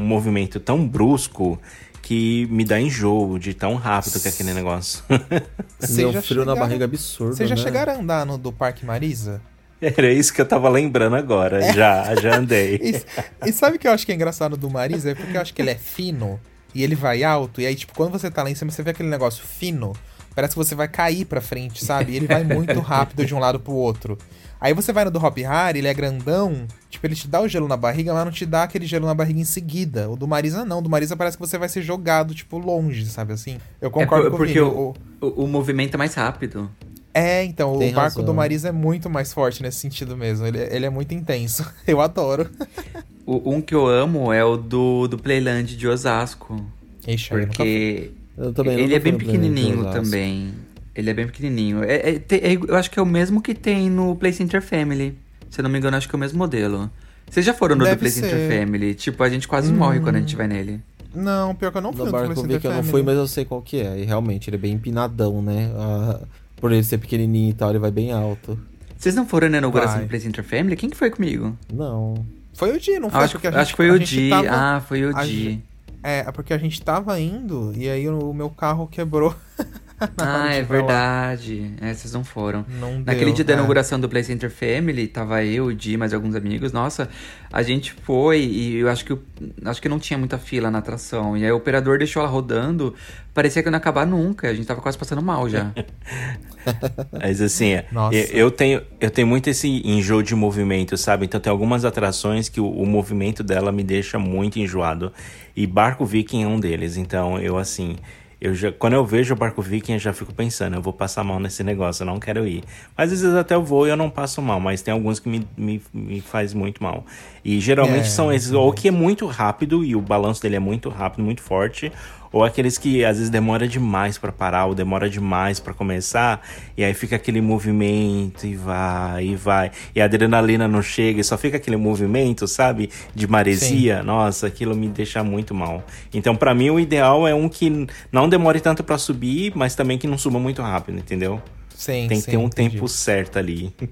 [0.00, 1.58] movimento tão brusco
[2.02, 5.02] que me dá enjoo de tão rápido que é aquele negócio.
[5.80, 5.86] Já
[6.22, 7.62] frio na chegaram- barriga absurdo, Vocês já né?
[7.62, 9.40] chegaram a andar no do Parque Marisa?
[9.82, 11.60] Era isso que eu tava lembrando agora.
[11.72, 12.76] Já, já andei.
[13.44, 15.10] E, e sabe o que eu acho que é engraçado do Marisa?
[15.10, 16.40] É porque eu acho que ele é fino
[16.76, 17.60] e ele vai alto.
[17.60, 19.92] E aí, tipo, quando você tá lá em cima, você vê aquele negócio fino.
[20.34, 22.12] Parece que você vai cair pra frente, sabe?
[22.12, 24.18] E ele vai muito rápido de um lado pro outro.
[24.60, 26.66] Aí você vai no do Hop Hari, ele é grandão.
[26.90, 29.14] Tipo, ele te dá o gelo na barriga, mas não te dá aquele gelo na
[29.14, 30.10] barriga em seguida.
[30.10, 30.78] O do Marisa não.
[30.78, 33.58] O do Marisa parece que você vai ser jogado, tipo, longe, sabe assim?
[33.80, 36.70] Eu concordo é com por- o porque o, o, o movimento é mais rápido.
[37.14, 38.24] É, então, Tem o barco razão.
[38.24, 40.46] do Marisa é muito mais forte nesse sentido mesmo.
[40.46, 41.64] Ele, ele é muito intenso.
[41.86, 42.50] Eu adoro.
[43.26, 46.64] O, um que eu amo é o do, do Playland de Osasco.
[47.06, 47.56] Ixi, aí eu nunca.
[47.56, 50.54] Porque Eu também ele nunca é bem pequenininho também.
[50.94, 51.82] Ele é bem pequenininho.
[51.82, 55.18] É, é- é- eu acho que é o mesmo que tem no Play Center Family.
[55.50, 56.90] Se eu não me engano, acho que é o mesmo modelo.
[57.28, 58.60] Vocês já foram no do Play Center ser.
[58.60, 58.94] Family?
[58.94, 60.80] Tipo, a gente quase morre quando a gente vai nele.
[61.14, 63.02] Não, pior que eu não fui No no barco Play Center que eu não fui,
[63.02, 63.98] mas eu sei qual que é.
[63.98, 65.70] E realmente, ele é bem empinadão, né?
[65.76, 66.20] Ah,
[66.56, 68.58] por ele ser pequenininho e tal, ele vai bem alto.
[68.96, 70.04] Vocês não foram na inauguração Vai.
[70.04, 70.76] do Play Center Family?
[70.76, 71.56] Quem que foi comigo?
[71.72, 72.24] Não.
[72.56, 73.20] Foi o Di, não foi?
[73.24, 74.30] acho, Porque a acho gente- que foi o gente Di.
[74.30, 75.42] tava- Ah, foi o a Di.
[75.50, 75.64] gente-
[76.02, 79.34] É, é porque a gente tava indo e aí o meu carro quebrou.
[80.18, 81.74] Ah, é verdade.
[81.80, 82.66] É, vocês não foram.
[82.66, 83.54] Não Naquele deu, dia da é.
[83.54, 86.72] inauguração do Play Center Family, tava eu, o Di, mais alguns amigos.
[86.72, 87.08] Nossa,
[87.52, 89.22] a gente foi e eu acho que, o-
[89.64, 91.36] acho que não tinha muita fila na atração.
[91.36, 92.94] E aí o operador deixou ela rodando,
[93.32, 94.48] parecia que não ia acabar nunca.
[94.48, 95.72] A gente tava quase passando mal já.
[97.18, 98.32] Mas assim, é, Nossa.
[98.32, 101.24] eu, eu tenho, eu tenho muito esse enjoo de movimento, sabe?
[101.26, 105.12] Então tem algumas atrações que o, o movimento dela me deixa muito enjoado.
[105.54, 106.96] E Barco Viking é um deles.
[106.96, 107.96] Então eu assim.
[108.38, 111.24] Eu já, quando eu vejo o Barco Viking, eu já fico pensando, eu vou passar
[111.24, 112.62] mal nesse negócio, eu não quero ir.
[112.96, 115.28] Mas às vezes até eu vou e eu não passo mal, mas tem alguns que
[115.28, 117.06] me, me, me faz muito mal.
[117.42, 120.60] E geralmente É, são esses, ou que é muito rápido e o balanço dele é
[120.60, 121.90] muito rápido, muito forte,
[122.36, 126.84] ou aqueles que às vezes demora demais pra parar, ou demora demais pra começar, e
[126.84, 129.70] aí fica aquele movimento e vai, e vai.
[129.94, 132.90] E a adrenalina não chega, e só fica aquele movimento, sabe?
[133.14, 134.02] De maresia.
[134.02, 135.82] Nossa, aquilo me deixa muito mal.
[136.12, 139.96] Então, pra mim, o ideal é um que não demore tanto pra subir, mas também
[139.96, 141.40] que não suba muito rápido, entendeu?
[141.74, 142.74] Sim, Tem sim, que ter um entendi.
[142.74, 143.74] tempo certo ali.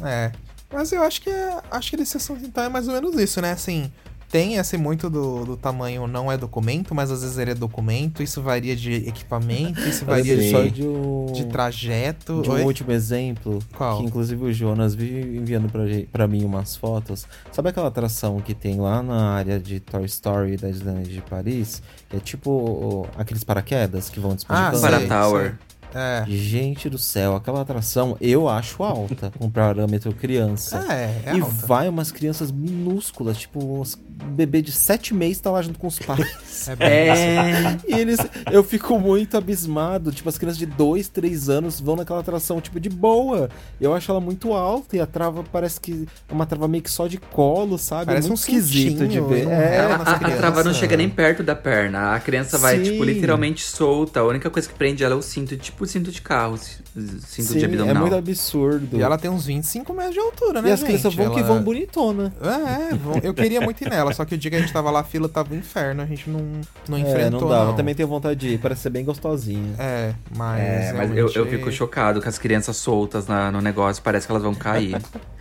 [0.00, 0.30] É.
[0.72, 3.40] Mas eu acho que é, acho que desse assunto então é mais ou menos isso,
[3.42, 3.50] né?
[3.50, 3.90] Assim,
[4.28, 8.22] tem esse muito do, do tamanho não é documento, mas às vezes ele é documento,
[8.22, 12.42] isso varia de equipamento, isso varia de, só de um, de trajeto.
[12.42, 12.62] de um Oi?
[12.64, 13.58] último exemplo.
[13.76, 13.98] Qual?
[13.98, 15.70] Que inclusive o Jonas vive enviando
[16.12, 17.26] pra, mim umas fotos.
[17.50, 21.82] Sabe aquela atração que tem lá na área de Toy Story da Disneyland de Paris?
[22.10, 24.80] Que é tipo aqueles paraquedas que vão Ah, despencando.
[24.80, 25.58] Para sei, Tower.
[25.94, 26.24] É.
[26.28, 30.84] Gente do céu, aquela atração eu acho alta com parâmetro criança.
[30.92, 31.66] É, é e alta.
[31.66, 35.98] vai umas crianças minúsculas, tipo uns bebê de sete meses tá lá junto com os
[35.98, 36.26] pais.
[36.68, 37.76] É bem É.
[37.86, 38.18] E eles,
[38.50, 40.10] eu fico muito abismado.
[40.10, 43.48] Tipo, as crianças de 2, 3 anos vão naquela atração, tipo, de boa.
[43.80, 46.90] Eu acho ela muito alta e a trava parece que é uma trava meio que
[46.90, 48.06] só de colo, sabe?
[48.06, 49.46] Parece é um esquisito de ver.
[49.48, 49.78] É, é?
[49.80, 52.14] A, a- a trava não chega nem perto da perna.
[52.14, 52.90] A criança vai, Sim.
[52.92, 54.18] tipo, literalmente solta.
[54.20, 57.44] A única coisa que prende ela é o cinto, tipo cinto de carro, cinto sim,
[57.58, 58.02] de é abdominal.
[58.02, 58.98] muito absurdo.
[58.98, 60.88] E ela tem uns 25 metros de altura, né, E as gente?
[60.88, 62.32] crianças vão que Ela- vão bonitona.
[62.42, 64.90] É, vão- eu queria muito ir nela, só que o dia que a gente tava
[64.90, 66.40] lá, a fila tava um inferno, a gente não,
[66.88, 67.58] não É, enfrentou, não dá.
[67.64, 67.70] não.
[67.70, 69.74] Eu também tenho vontade de ir, parece ser bem gostosinha.
[69.78, 70.60] É, mas...
[70.60, 74.32] É, mas eu, eu fico chocado com as crianças soltas na- no negócio, parece que
[74.32, 74.96] elas vão cair.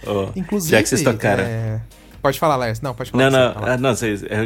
[0.06, 1.44] Ó, Inclusive, já que vocês tocaram.
[1.44, 1.82] é,
[2.22, 2.82] Pode falar, Lars.
[2.82, 3.30] Não, pode falar.
[3.30, 3.74] Não, não, fala.
[3.74, 3.94] ah, não,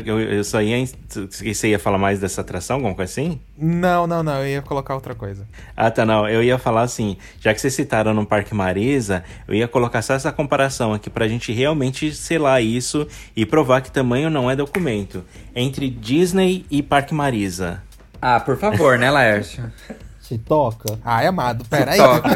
[0.05, 0.85] eu, eu só ia.
[1.31, 3.39] Você ia falar mais dessa atração, alguma coisa assim?
[3.57, 5.47] não, não, não, eu ia colocar outra coisa.
[5.75, 6.27] Ah, tá, não.
[6.27, 10.13] Eu ia falar assim, já que vocês citaram no Parque Marisa, eu ia colocar só
[10.13, 15.23] essa comparação aqui pra gente realmente selar isso e provar que tamanho não é documento.
[15.55, 17.81] Entre Disney e Parque Marisa.
[18.21, 19.71] Ah, por favor, né, Laércio?
[20.31, 20.97] Se toca.
[21.03, 21.97] Ai, amado, peraí.
[21.97, 22.29] Toca.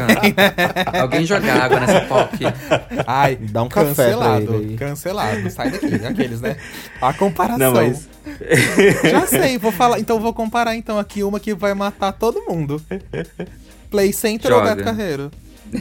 [1.00, 2.44] Alguém joga água nessa POC.
[3.06, 4.76] Ai, Dá um café cancelado, ele aí.
[4.76, 5.50] cancelado.
[5.50, 6.56] Sai daqui, aqueles, né?
[7.00, 7.58] A comparação.
[7.58, 8.06] Não, mas.
[9.10, 9.98] Já sei, vou falar.
[9.98, 12.82] Então vou comparar então aqui uma que vai matar todo mundo.
[13.90, 14.74] Play Center ou Joga.
[14.74, 15.30] Beto Carreiro?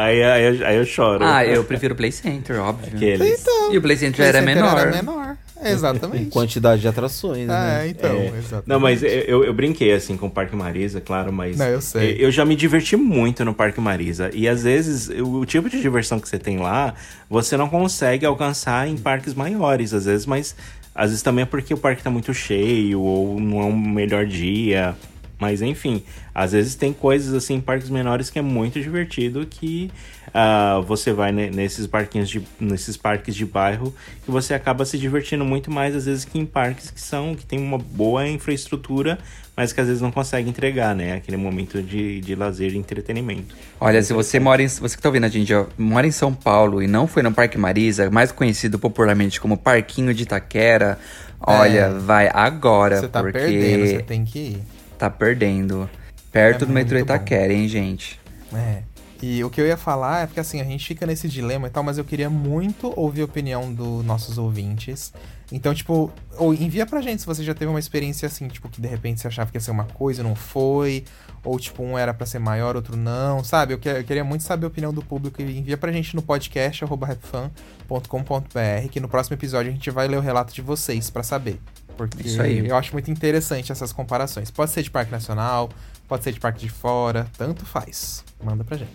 [0.00, 1.22] aí, aí, eu- aí eu choro.
[1.22, 2.96] Ah, eu prefiro o Play Center, óbvio.
[2.96, 3.40] Aqueles.
[3.42, 3.74] Então.
[3.74, 4.78] E o Play Center Play era Center menor.
[4.78, 5.36] Era menor.
[5.62, 6.30] Em Exatamente.
[6.30, 7.88] quantidade de atrações, É, né?
[7.88, 8.26] então, É.
[8.38, 8.68] exatamente.
[8.68, 11.56] Não, mas eu, eu, brinquei assim com o Parque Marisa, claro, mas.
[11.56, 12.16] Não, eu sei.
[12.18, 14.30] Eu já me diverti muito no Parque Marisa.
[14.34, 16.94] E às vezes, o, o tipo de diversão que você tem lá,
[17.28, 20.54] você não consegue alcançar em parques maiores, às vezes, mas
[20.94, 24.26] às vezes também é porque o parque tá muito cheio, ou não é um melhor
[24.26, 24.94] dia.
[25.38, 26.02] Mas enfim,
[26.34, 29.90] às vezes tem coisas assim em parques menores que é muito divertido que
[30.32, 34.96] ah, você vai ne- nesses parquinhos de, nesses parques de bairro que você acaba se
[34.98, 39.18] divertindo muito mais às vezes que em parques que são que tem uma boa infraestrutura,
[39.54, 41.14] mas que às vezes não consegue entregar, né?
[41.14, 43.54] Aquele momento de, de lazer e entretenimento.
[43.80, 44.68] Olha, se você mora em.
[44.68, 47.32] Você que tá ouvindo a gente, ó, mora em São Paulo e não foi no
[47.32, 50.98] Parque Marisa, mais conhecido popularmente como Parquinho de Itaquera,
[51.40, 54.58] olha, vai agora, Você tá porque perdendo, você tem que ir.
[54.96, 55.88] Tá perdendo.
[56.32, 57.04] Perto É do metrô bom.
[57.04, 58.18] Itaquera, hein, gente?
[58.54, 58.82] É.
[59.22, 61.70] E o que eu ia falar é porque assim, a gente fica nesse dilema e
[61.70, 65.12] tal, mas eu queria muito ouvir a opinião dos nossos ouvintes.
[65.52, 68.80] Então, tipo, ou envia pra gente se você já teve uma experiência assim, tipo, que
[68.80, 71.04] de repente você achava que ia ser uma coisa e não foi.
[71.44, 73.72] Ou, tipo, um era pra ser maior, outro não, sabe?
[73.72, 76.22] Eu, que- eu queria muito saber a opinião do público e envia pra gente no
[76.22, 81.10] podcast, arroba rapfan.com.br, que no próximo episódio a gente vai ler o relato de vocês
[81.10, 81.60] pra saber.
[81.96, 82.66] Porque Isso aí.
[82.66, 84.50] eu acho muito interessante essas comparações.
[84.50, 85.70] Pode ser de parque nacional,
[86.08, 88.22] pode ser de parque de fora, tanto faz.
[88.42, 88.90] Manda pra gente.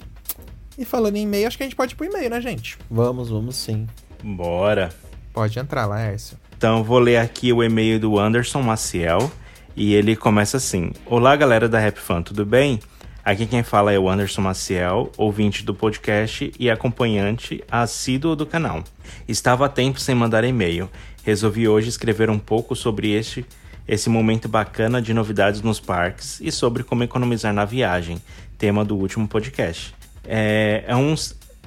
[0.78, 2.78] E falando em e-mail, acho que a gente pode ir pro e-mail, né, gente?
[2.90, 3.88] Vamos, vamos sim.
[4.24, 4.92] Bora!
[5.34, 6.38] Pode entrar, Laércio.
[6.62, 9.32] Então vou ler aqui o e-mail do Anderson Maciel
[9.76, 12.80] e ele começa assim: Olá galera da Rap Fan, tudo bem?
[13.26, 18.84] Aqui quem fala é o Anderson Maciel, ouvinte do podcast e acompanhante assíduo do canal.
[19.28, 20.88] Estava há tempo sem mandar e-mail.
[21.24, 23.44] Resolvi hoje escrever um pouco sobre este
[23.88, 28.22] esse momento bacana de novidades nos parques e sobre como economizar na viagem,
[28.60, 29.96] tema do último podcast.
[30.24, 31.16] É, é, um,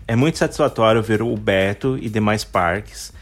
[0.07, 3.13] é muito satisfatório ver o Beto e demais parques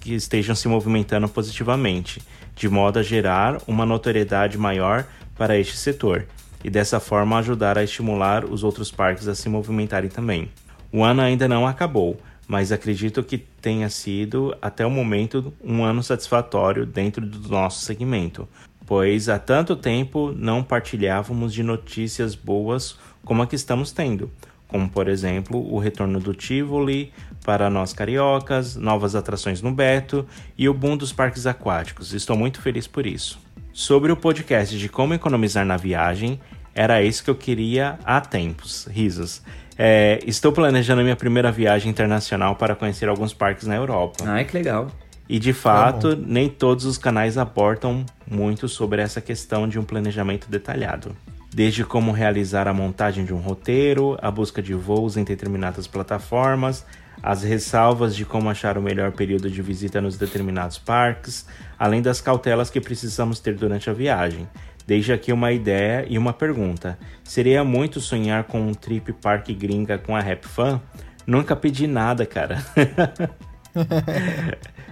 [0.00, 2.20] que estejam se movimentando positivamente,
[2.54, 6.26] de modo a gerar uma notoriedade maior para este setor
[6.64, 10.50] e dessa forma ajudar a estimular os outros parques a se movimentarem também.
[10.92, 16.02] O ano ainda não acabou, mas acredito que tenha sido, até o momento, um ano
[16.02, 18.48] satisfatório dentro do nosso segmento,
[18.86, 24.30] pois há tanto tempo não partilhávamos de notícias boas como a que estamos tendo,
[24.66, 27.12] como por exemplo o retorno do Tivoli
[27.48, 30.26] para nós cariocas, novas atrações no Beto
[30.58, 32.12] e o boom dos parques aquáticos.
[32.12, 33.40] Estou muito feliz por isso.
[33.72, 36.38] Sobre o podcast de como economizar na viagem,
[36.74, 38.86] era isso que eu queria há tempos.
[38.90, 39.40] Risos.
[39.78, 44.24] É, estou planejando a minha primeira viagem internacional para conhecer alguns parques na Europa.
[44.26, 44.90] Ai, que legal.
[45.26, 49.84] E de fato, tá nem todos os canais aportam muito sobre essa questão de um
[49.84, 51.16] planejamento detalhado.
[51.52, 56.84] Desde como realizar a montagem de um roteiro, a busca de voos em determinadas plataformas,
[57.22, 61.46] as ressalvas de como achar o melhor período de visita nos determinados parques,
[61.78, 64.48] além das cautelas que precisamos ter durante a viagem.
[64.86, 66.98] Desde aqui uma ideia e uma pergunta.
[67.22, 70.80] Seria muito sonhar com um trip parque gringa com a Rap Fan?
[71.26, 72.64] Nunca pedi nada, cara.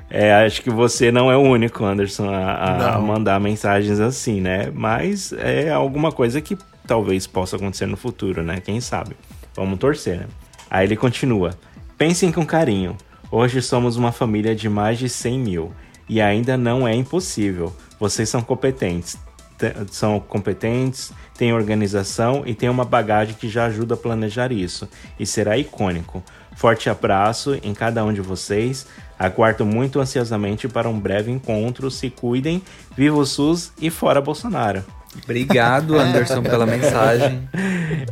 [0.09, 4.71] é, acho que você não é o único, Anderson, a, a mandar mensagens assim, né?
[4.73, 8.61] Mas é alguma coisa que talvez possa acontecer no futuro, né?
[8.61, 9.17] Quem sabe?
[9.55, 10.27] Vamos torcer, né?
[10.71, 11.55] Aí ele continua.
[11.99, 12.97] Pensem com carinho.
[13.31, 15.73] Hoje somos uma família de mais de 100 mil.
[16.09, 17.75] E ainda não é impossível.
[17.99, 19.19] Vocês são competentes
[19.91, 24.89] são competentes, têm organização e têm uma bagagem que já ajuda a planejar isso.
[25.19, 26.23] E será icônico.
[26.55, 28.87] Forte abraço em cada um de vocês.
[29.19, 31.91] Aguardo muito ansiosamente para um breve encontro.
[31.91, 32.62] Se cuidem.
[32.97, 34.85] Viva o SUS e fora Bolsonaro.
[35.23, 37.49] Obrigado, Anderson, pela mensagem.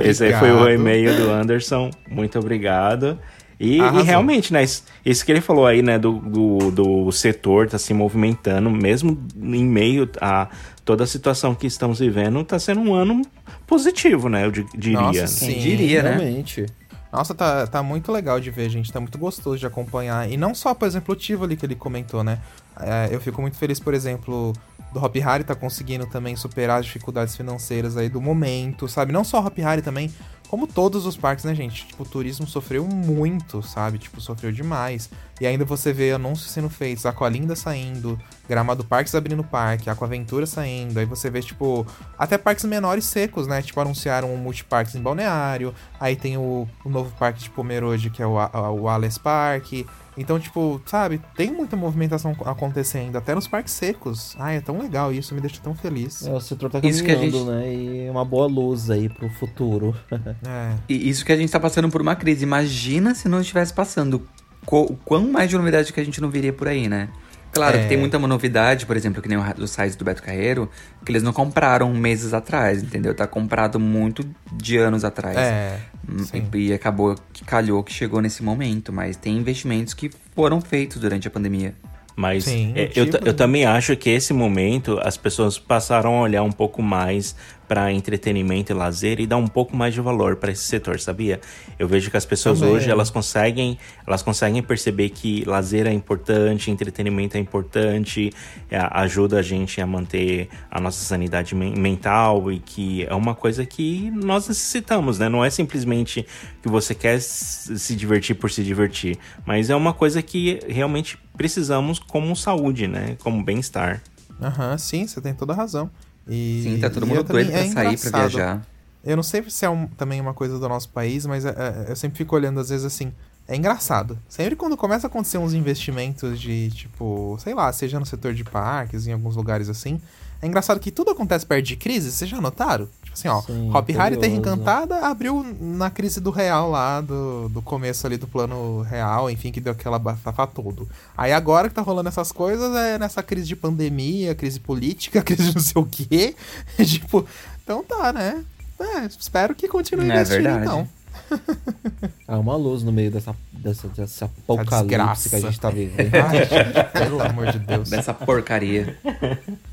[0.00, 1.90] Esse aí foi o e-mail do Anderson.
[2.08, 3.18] Muito obrigado.
[3.58, 4.64] E, e, realmente, né?
[4.64, 5.98] Isso, isso, que ele falou aí, né?
[5.98, 10.48] Do, do, do setor tá se movimentando, mesmo em meio a
[10.84, 13.22] toda a situação que estamos vivendo, tá sendo um ano
[13.66, 14.44] positivo, né?
[14.44, 15.00] Eu diria.
[15.00, 16.16] Nossa, sim, diria, né?
[16.16, 16.66] realmente.
[17.14, 18.92] Nossa, tá, tá muito legal de ver, gente.
[18.92, 20.28] Tá muito gostoso de acompanhar.
[20.28, 22.40] E não só, por exemplo, o Tivo ali que ele comentou, né?
[22.80, 24.52] É, eu fico muito feliz, por exemplo,
[24.92, 29.12] do Hop Harry tá conseguindo também superar as dificuldades financeiras aí do momento, sabe?
[29.12, 30.12] Não só o Hop Harry também,
[30.48, 31.86] como todos os parques, né, gente?
[31.86, 33.98] Tipo, o turismo sofreu muito, sabe?
[33.98, 35.08] Tipo, sofreu demais.
[35.40, 38.18] E ainda você vê anúncios sendo feitos, Aqualinda saindo,
[38.48, 40.98] Gramado Parques abrindo parque, Aquaventura saindo.
[40.98, 41.86] Aí você vê, tipo,
[42.18, 43.60] até parques menores secos, né?
[43.60, 45.74] Tipo, anunciaram um multiparques em Balneário.
[45.98, 48.34] Aí tem o, o novo parque de Pomerode, que é o,
[48.80, 49.84] o Alice Park.
[50.16, 54.36] Então, tipo, sabe, tem muita movimentação acontecendo, até nos parques secos.
[54.38, 56.24] Ai, é tão legal isso, me deixa tão feliz.
[56.24, 57.44] É, o setor tá caminhando, isso que a gente...
[57.44, 57.74] né?
[57.74, 59.94] E uma boa luz aí pro futuro.
[60.12, 60.76] é.
[60.88, 62.44] E isso que a gente tá passando por uma crise.
[62.44, 64.22] Imagina se não estivesse passando.
[64.66, 67.08] O quão mais de novidade que a gente não viria por aí, né?
[67.54, 67.82] Claro é...
[67.82, 70.68] que tem muita novidade, por exemplo, que nem o site do Beto Carreiro,
[71.04, 73.14] que eles não compraram meses atrás, entendeu?
[73.14, 75.36] Tá comprado muito de anos atrás.
[75.36, 75.78] É.
[76.08, 80.60] Hum, e, e acabou que calhou que chegou nesse momento, mas tem investimentos que foram
[80.60, 81.74] feitos durante a pandemia.
[82.16, 83.26] Mas Sim, é, eu, tipo...
[83.26, 87.34] eu também acho que esse momento as pessoas passaram a olhar um pouco mais
[87.66, 91.40] para entretenimento e lazer e dar um pouco mais de valor para esse setor, sabia?
[91.78, 92.74] Eu vejo que as pessoas Também.
[92.74, 98.32] hoje elas conseguem, elas conseguem perceber que lazer é importante, entretenimento é importante,
[98.70, 103.64] é, ajuda a gente a manter a nossa sanidade mental e que é uma coisa
[103.64, 105.28] que nós necessitamos, né?
[105.28, 106.26] Não é simplesmente
[106.62, 111.98] que você quer se divertir por se divertir, mas é uma coisa que realmente precisamos
[111.98, 113.16] como saúde, né?
[113.22, 114.02] Como bem-estar.
[114.40, 115.90] Aham, uhum, sim, você tem toda a razão.
[116.28, 118.66] E, Sim, tá todo mundo doido pra é sair, pra viajar.
[119.04, 121.90] Eu não sei se é um, também uma coisa do nosso país, mas é, é,
[121.90, 123.12] eu sempre fico olhando às vezes assim.
[123.46, 124.18] É engraçado.
[124.26, 128.42] Sempre quando começa a acontecer uns investimentos de, tipo, sei lá, seja no setor de
[128.42, 130.00] parques, em alguns lugares assim,
[130.40, 132.88] é engraçado que tudo acontece perto de crise, vocês já notaram?
[133.14, 137.48] Tipo assim, ó, Sim, Hop Harry Terra Encantada abriu na crise do real lá, do,
[137.48, 140.88] do começo ali do plano real, enfim, que deu aquela bafafá todo.
[141.16, 145.50] Aí agora que tá rolando essas coisas é nessa crise de pandemia, crise política, crise
[145.50, 146.34] de não sei o quê.
[146.84, 147.24] tipo,
[147.62, 148.44] então tá, né?
[148.78, 150.64] É, espero que continue é investindo, verdade.
[150.64, 150.88] então.
[152.26, 156.10] Há uma luz no meio dessa, dessa, dessa apocalipse que a gente tá vivendo.
[156.14, 157.88] Ai, pelo amor de Deus.
[157.88, 158.98] Dessa porcaria.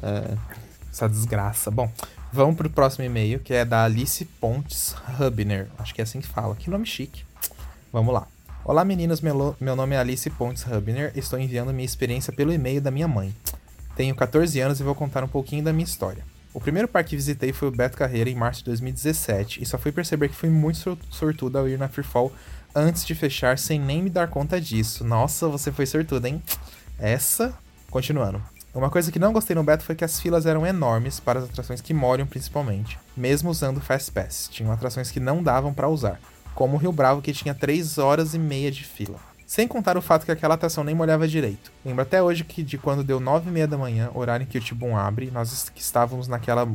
[0.02, 0.38] É.
[0.92, 1.72] Essa desgraça.
[1.72, 1.90] Bom,
[2.32, 5.68] vamos pro próximo e-mail, que é da Alice Pontes Hubner.
[5.78, 6.56] Acho que é assim que fala.
[6.56, 7.26] Que nome chique.
[7.92, 8.28] Vamos lá.
[8.64, 11.12] Olá meninas, meu, meu nome é Alice Pontes Hubner.
[11.16, 13.36] Estou enviando minha experiência pelo e-mail da minha mãe.
[13.96, 16.24] Tenho 14 anos e vou contar um pouquinho da minha história.
[16.54, 19.78] O primeiro parque que visitei foi o Beto Carreira em março de 2017 e só
[19.78, 22.32] fui perceber que fui muito sortudo ao ir na Freefall
[22.76, 25.04] antes de fechar sem nem me dar conta disso.
[25.04, 26.42] Nossa, você foi sortudo, hein?
[27.00, 27.54] Essa.
[27.90, 28.42] Continuando.
[28.74, 31.46] Uma coisa que não gostei no Beto foi que as filas eram enormes para as
[31.46, 34.48] atrações que molham principalmente, mesmo usando o Fast Pass.
[34.50, 36.22] Tinham atrações que não davam para usar,
[36.56, 39.20] como o Rio Bravo que tinha 3 horas e meia de fila.
[39.46, 41.70] Sem contar o fato que aquela atração nem molhava direito.
[41.84, 44.58] Lembro até hoje que de quando deu 9 e meia da manhã, horário em que
[44.58, 46.66] o Tibum abre, nós estávamos naquela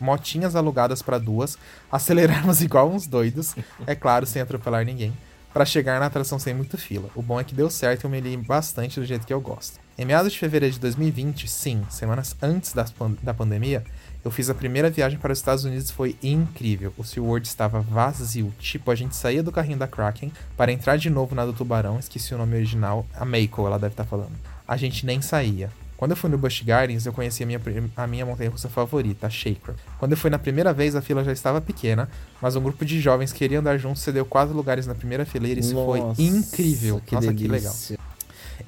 [0.00, 1.58] motinhas alugadas para duas,
[1.92, 3.54] aceleramos igual uns doidos,
[3.86, 5.12] é claro, sem atropelar ninguém,
[5.52, 7.10] para chegar na atração sem muita fila.
[7.14, 9.40] O bom é que deu certo e eu me li bastante do jeito que eu
[9.40, 9.81] gosto.
[9.98, 12.86] Em meados de fevereiro de 2020, sim, semanas antes da,
[13.22, 13.84] da pandemia,
[14.24, 16.94] eu fiz a primeira viagem para os Estados Unidos e foi incrível.
[16.96, 21.10] O SeaWorld estava vazio, tipo, a gente saía do carrinho da Kraken para entrar de
[21.10, 24.32] novo na do Tubarão, esqueci o nome original, a Mako, ela deve estar falando.
[24.66, 25.70] A gente nem saía.
[26.02, 27.60] Quando eu fui no Busch Gardens, eu conheci a minha,
[27.96, 29.74] a minha montanha-russa favorita, a Shaker.
[29.98, 32.08] Quando eu fui na primeira vez, a fila já estava pequena,
[32.40, 35.62] mas um grupo de jovens queria andar juntos cedeu quatro lugares na primeira fileira e
[35.62, 37.00] isso Nossa, foi incrível.
[37.06, 37.46] Que Nossa, delícia.
[37.46, 37.74] que legal.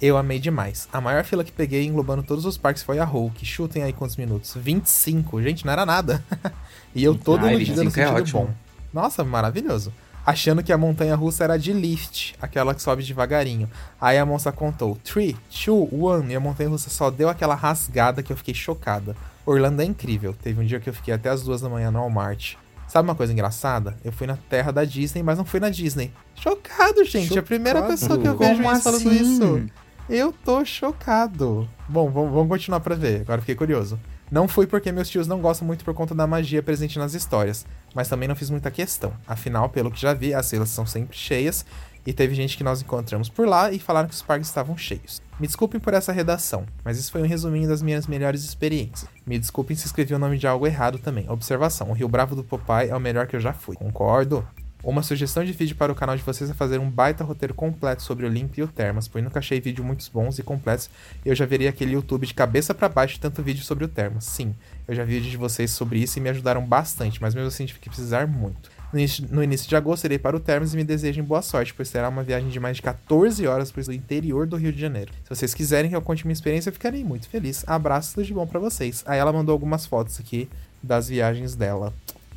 [0.01, 0.89] Eu amei demais.
[0.93, 3.45] A maior fila que peguei englobando todos os parques foi a Hulk.
[3.45, 4.55] Chutem aí quantos minutos?
[4.57, 5.43] 25.
[5.43, 6.25] Gente, não era nada.
[6.95, 8.51] e eu todo ah, iludida no é sentido é bom.
[8.93, 9.93] Nossa, maravilhoso.
[10.27, 13.69] Achando que a montanha russa era de lift, aquela que sobe devagarinho.
[14.01, 15.37] Aí a moça contou 3,
[15.67, 19.15] 2, 1 e a montanha russa só deu aquela rasgada que eu fiquei chocada.
[19.45, 20.35] Orlando é incrível.
[20.43, 22.55] Teve um dia que eu fiquei até as duas da manhã no Walmart.
[22.89, 23.97] Sabe uma coisa engraçada?
[24.05, 26.13] Eu fui na terra da Disney, mas não fui na Disney.
[26.35, 27.29] Chocado, gente.
[27.29, 27.41] Chocado.
[27.41, 29.21] A primeira pessoa que eu vejo Como falando assim?
[29.21, 29.67] isso.
[30.09, 31.69] Eu tô chocado.
[31.89, 33.23] Bom, vamos continuar pra ver.
[33.23, 33.99] Agora fiquei curioso.
[34.31, 37.65] Não fui porque meus tios não gostam muito por conta da magia presente nas histórias,
[37.95, 39.13] mas também não fiz muita questão.
[39.27, 41.65] Afinal, pelo que já vi, as filas são sempre cheias
[42.07, 45.23] e teve gente que nós encontramos por lá e falaram que os parques estavam cheios.
[45.41, 49.09] Me desculpem por essa redação, mas isso foi um resuminho das minhas melhores experiências.
[49.27, 51.29] Me desculpem se escrevi o nome de algo errado também.
[51.31, 53.77] Observação: o Rio Bravo do Popeye é o melhor que eu já fui.
[53.77, 54.47] Concordo?
[54.85, 58.03] Uma sugestão de vídeo para o canal de vocês é fazer um baita roteiro completo
[58.03, 60.91] sobre o Olympia e o Termas, pois nunca achei vídeo muito bons e completos
[61.25, 64.25] e eu já veria aquele YouTube de cabeça para baixo tanto vídeo sobre o Termas.
[64.25, 64.55] Sim,
[64.87, 67.65] eu já vi vídeo de vocês sobre isso e me ajudaram bastante, mas mesmo assim
[67.65, 68.71] tive que precisar muito.
[68.93, 71.73] No início, no início de agosto irei para o Termas e me desejem boa sorte,
[71.73, 74.81] pois será uma viagem de mais de 14 horas para o interior do Rio de
[74.81, 75.11] Janeiro.
[75.23, 77.65] Se vocês quiserem que eu conte minha experiência, eu ficarei muito feliz.
[77.67, 79.03] Abraço, tudo de bom para vocês.
[79.07, 80.47] Aí ela mandou algumas fotos aqui
[80.83, 81.91] das viagens dela.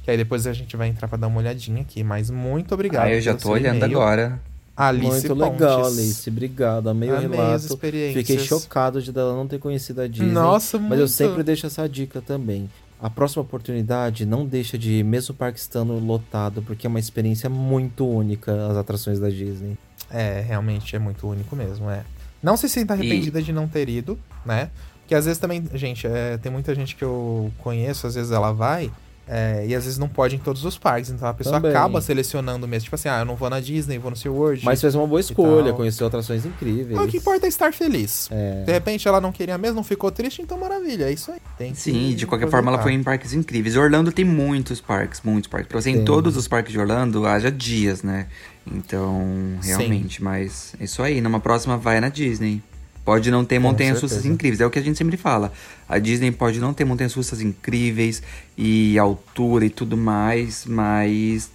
[0.08, 2.02] Que aí depois a gente vai entrar para dar uma olhadinha aqui.
[2.02, 3.08] Mas muito obrigado.
[3.08, 4.40] Ah, eu já tô olhando agora.
[4.74, 5.52] Alice Muito Pontes.
[5.60, 6.30] legal, Alice.
[6.30, 6.90] Obrigado.
[6.90, 7.78] Amei o relato.
[8.14, 10.32] Fiquei chocado de dela não ter conhecido a Disney.
[10.32, 10.92] Nossa, muito.
[10.92, 12.70] Mas eu sempre deixo essa dica também.
[13.02, 17.00] A próxima oportunidade não deixa de ir, mesmo o parque estando lotado, porque é uma
[17.00, 19.78] experiência muito única as atrações da Disney.
[20.10, 22.06] É, realmente é muito único mesmo, é.
[22.42, 23.44] Não se sinta arrependida e...
[23.44, 24.70] de não ter ido, né?
[25.02, 28.54] Porque às vezes também, gente, é, tem muita gente que eu conheço, às vezes ela
[28.54, 28.90] vai
[29.28, 31.72] é, e às vezes não pode em todos os parques, então a pessoa Também.
[31.72, 32.86] acaba selecionando mesmo.
[32.86, 34.64] Tipo assim, ah, eu não vou na Disney, vou no SeaWorld.
[34.64, 36.98] Mas fez uma boa escolha, conheceu atrações incríveis.
[36.98, 38.30] O que importa é estar feliz.
[38.32, 38.64] É.
[38.64, 41.40] De repente ela não queria mesmo, não ficou triste, então maravilha, é isso aí.
[41.58, 43.76] Tem Sim, de qualquer forma ela foi em parques incríveis.
[43.76, 45.68] Orlando tem muitos parques, muitos parques.
[45.68, 46.02] Pra você tem.
[46.02, 48.28] em todos os parques de Orlando, haja dias, né?
[48.66, 50.24] Então, realmente, Sim.
[50.24, 51.22] mas é isso aí.
[51.22, 52.62] Numa próxima vai na Disney.
[53.08, 55.54] Pode não ter montanhas russas incríveis, é o que a gente sempre fala.
[55.88, 58.22] A Disney pode não ter montanhas russas incríveis
[58.58, 61.50] e altura e tudo mais, mas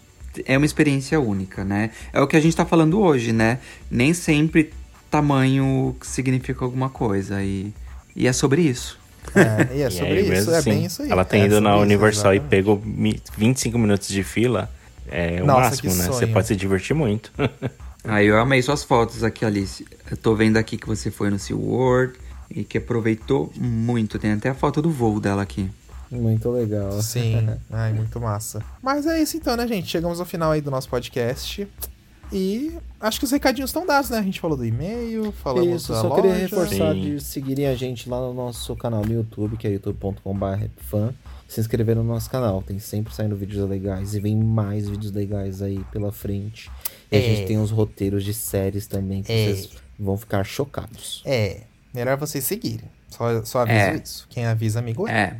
[0.46, 1.90] é uma experiência única, né?
[2.10, 3.58] É o que a gente tá falando hoje, né?
[3.90, 4.72] Nem sempre
[5.10, 7.70] tamanho significa alguma coisa e,
[8.16, 8.98] e é sobre isso.
[9.34, 11.10] É, e é sobre e isso, é assim, bem isso aí.
[11.10, 12.82] Ela tem é ido na Universal isso, e pegou
[13.36, 14.70] 25 minutos de fila,
[15.06, 16.04] é o Nossa, máximo, né?
[16.04, 16.14] Sonho.
[16.14, 17.30] Você pode se divertir muito.
[18.04, 19.86] Aí eu amei suas fotos aqui, Alice.
[20.10, 22.14] Eu tô vendo aqui que você foi no SeaWorld
[22.50, 24.18] e que aproveitou muito.
[24.18, 25.70] Tem até a foto do voo dela aqui.
[26.10, 27.00] Muito legal.
[27.00, 28.62] Sim, ai, muito massa.
[28.82, 29.88] Mas é isso então, né, gente?
[29.88, 31.66] Chegamos ao final aí do nosso podcast.
[32.32, 34.18] E acho que os recadinhos estão dados, né?
[34.18, 36.22] A gente falou do e-mail, falamos Isso, da só loja.
[36.22, 37.00] queria reforçar Sim.
[37.00, 41.12] de seguirem a gente lá no nosso canal no YouTube, que é youtube.com.br fan.
[41.46, 45.60] Se inscrever no nosso canal, tem sempre saindo vídeos legais e vem mais vídeos legais
[45.60, 46.70] aí pela frente.
[47.12, 47.18] E é.
[47.18, 49.44] a gente tem uns roteiros de séries também que é.
[49.44, 51.22] vocês vão ficar chocados.
[51.26, 51.60] É,
[51.94, 52.90] melhor vocês seguirem.
[53.08, 53.96] Só, só aviso é.
[54.02, 54.26] isso.
[54.30, 55.12] Quem avisa, amigo é.
[55.12, 55.36] É.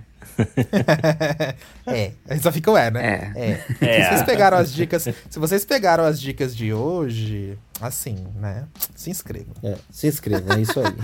[2.29, 2.39] é.
[2.39, 3.33] Só fica o é, né?
[3.35, 3.41] É.
[3.41, 3.61] é.
[3.81, 4.03] é.
[4.03, 5.03] Se vocês pegaram as dicas.
[5.03, 8.67] Se vocês pegaram as dicas de hoje, assim, né?
[8.95, 9.55] Se inscrevam.
[9.63, 10.95] É, se inscrevam, é isso aí.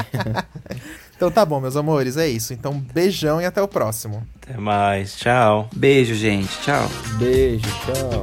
[1.17, 2.53] então tá bom, meus amores, é isso.
[2.53, 4.27] Então, beijão e até o próximo.
[4.43, 5.17] Até mais.
[5.17, 5.69] Tchau.
[5.75, 6.51] Beijo, gente.
[6.61, 6.89] Tchau.
[7.19, 8.23] Beijo, tchau.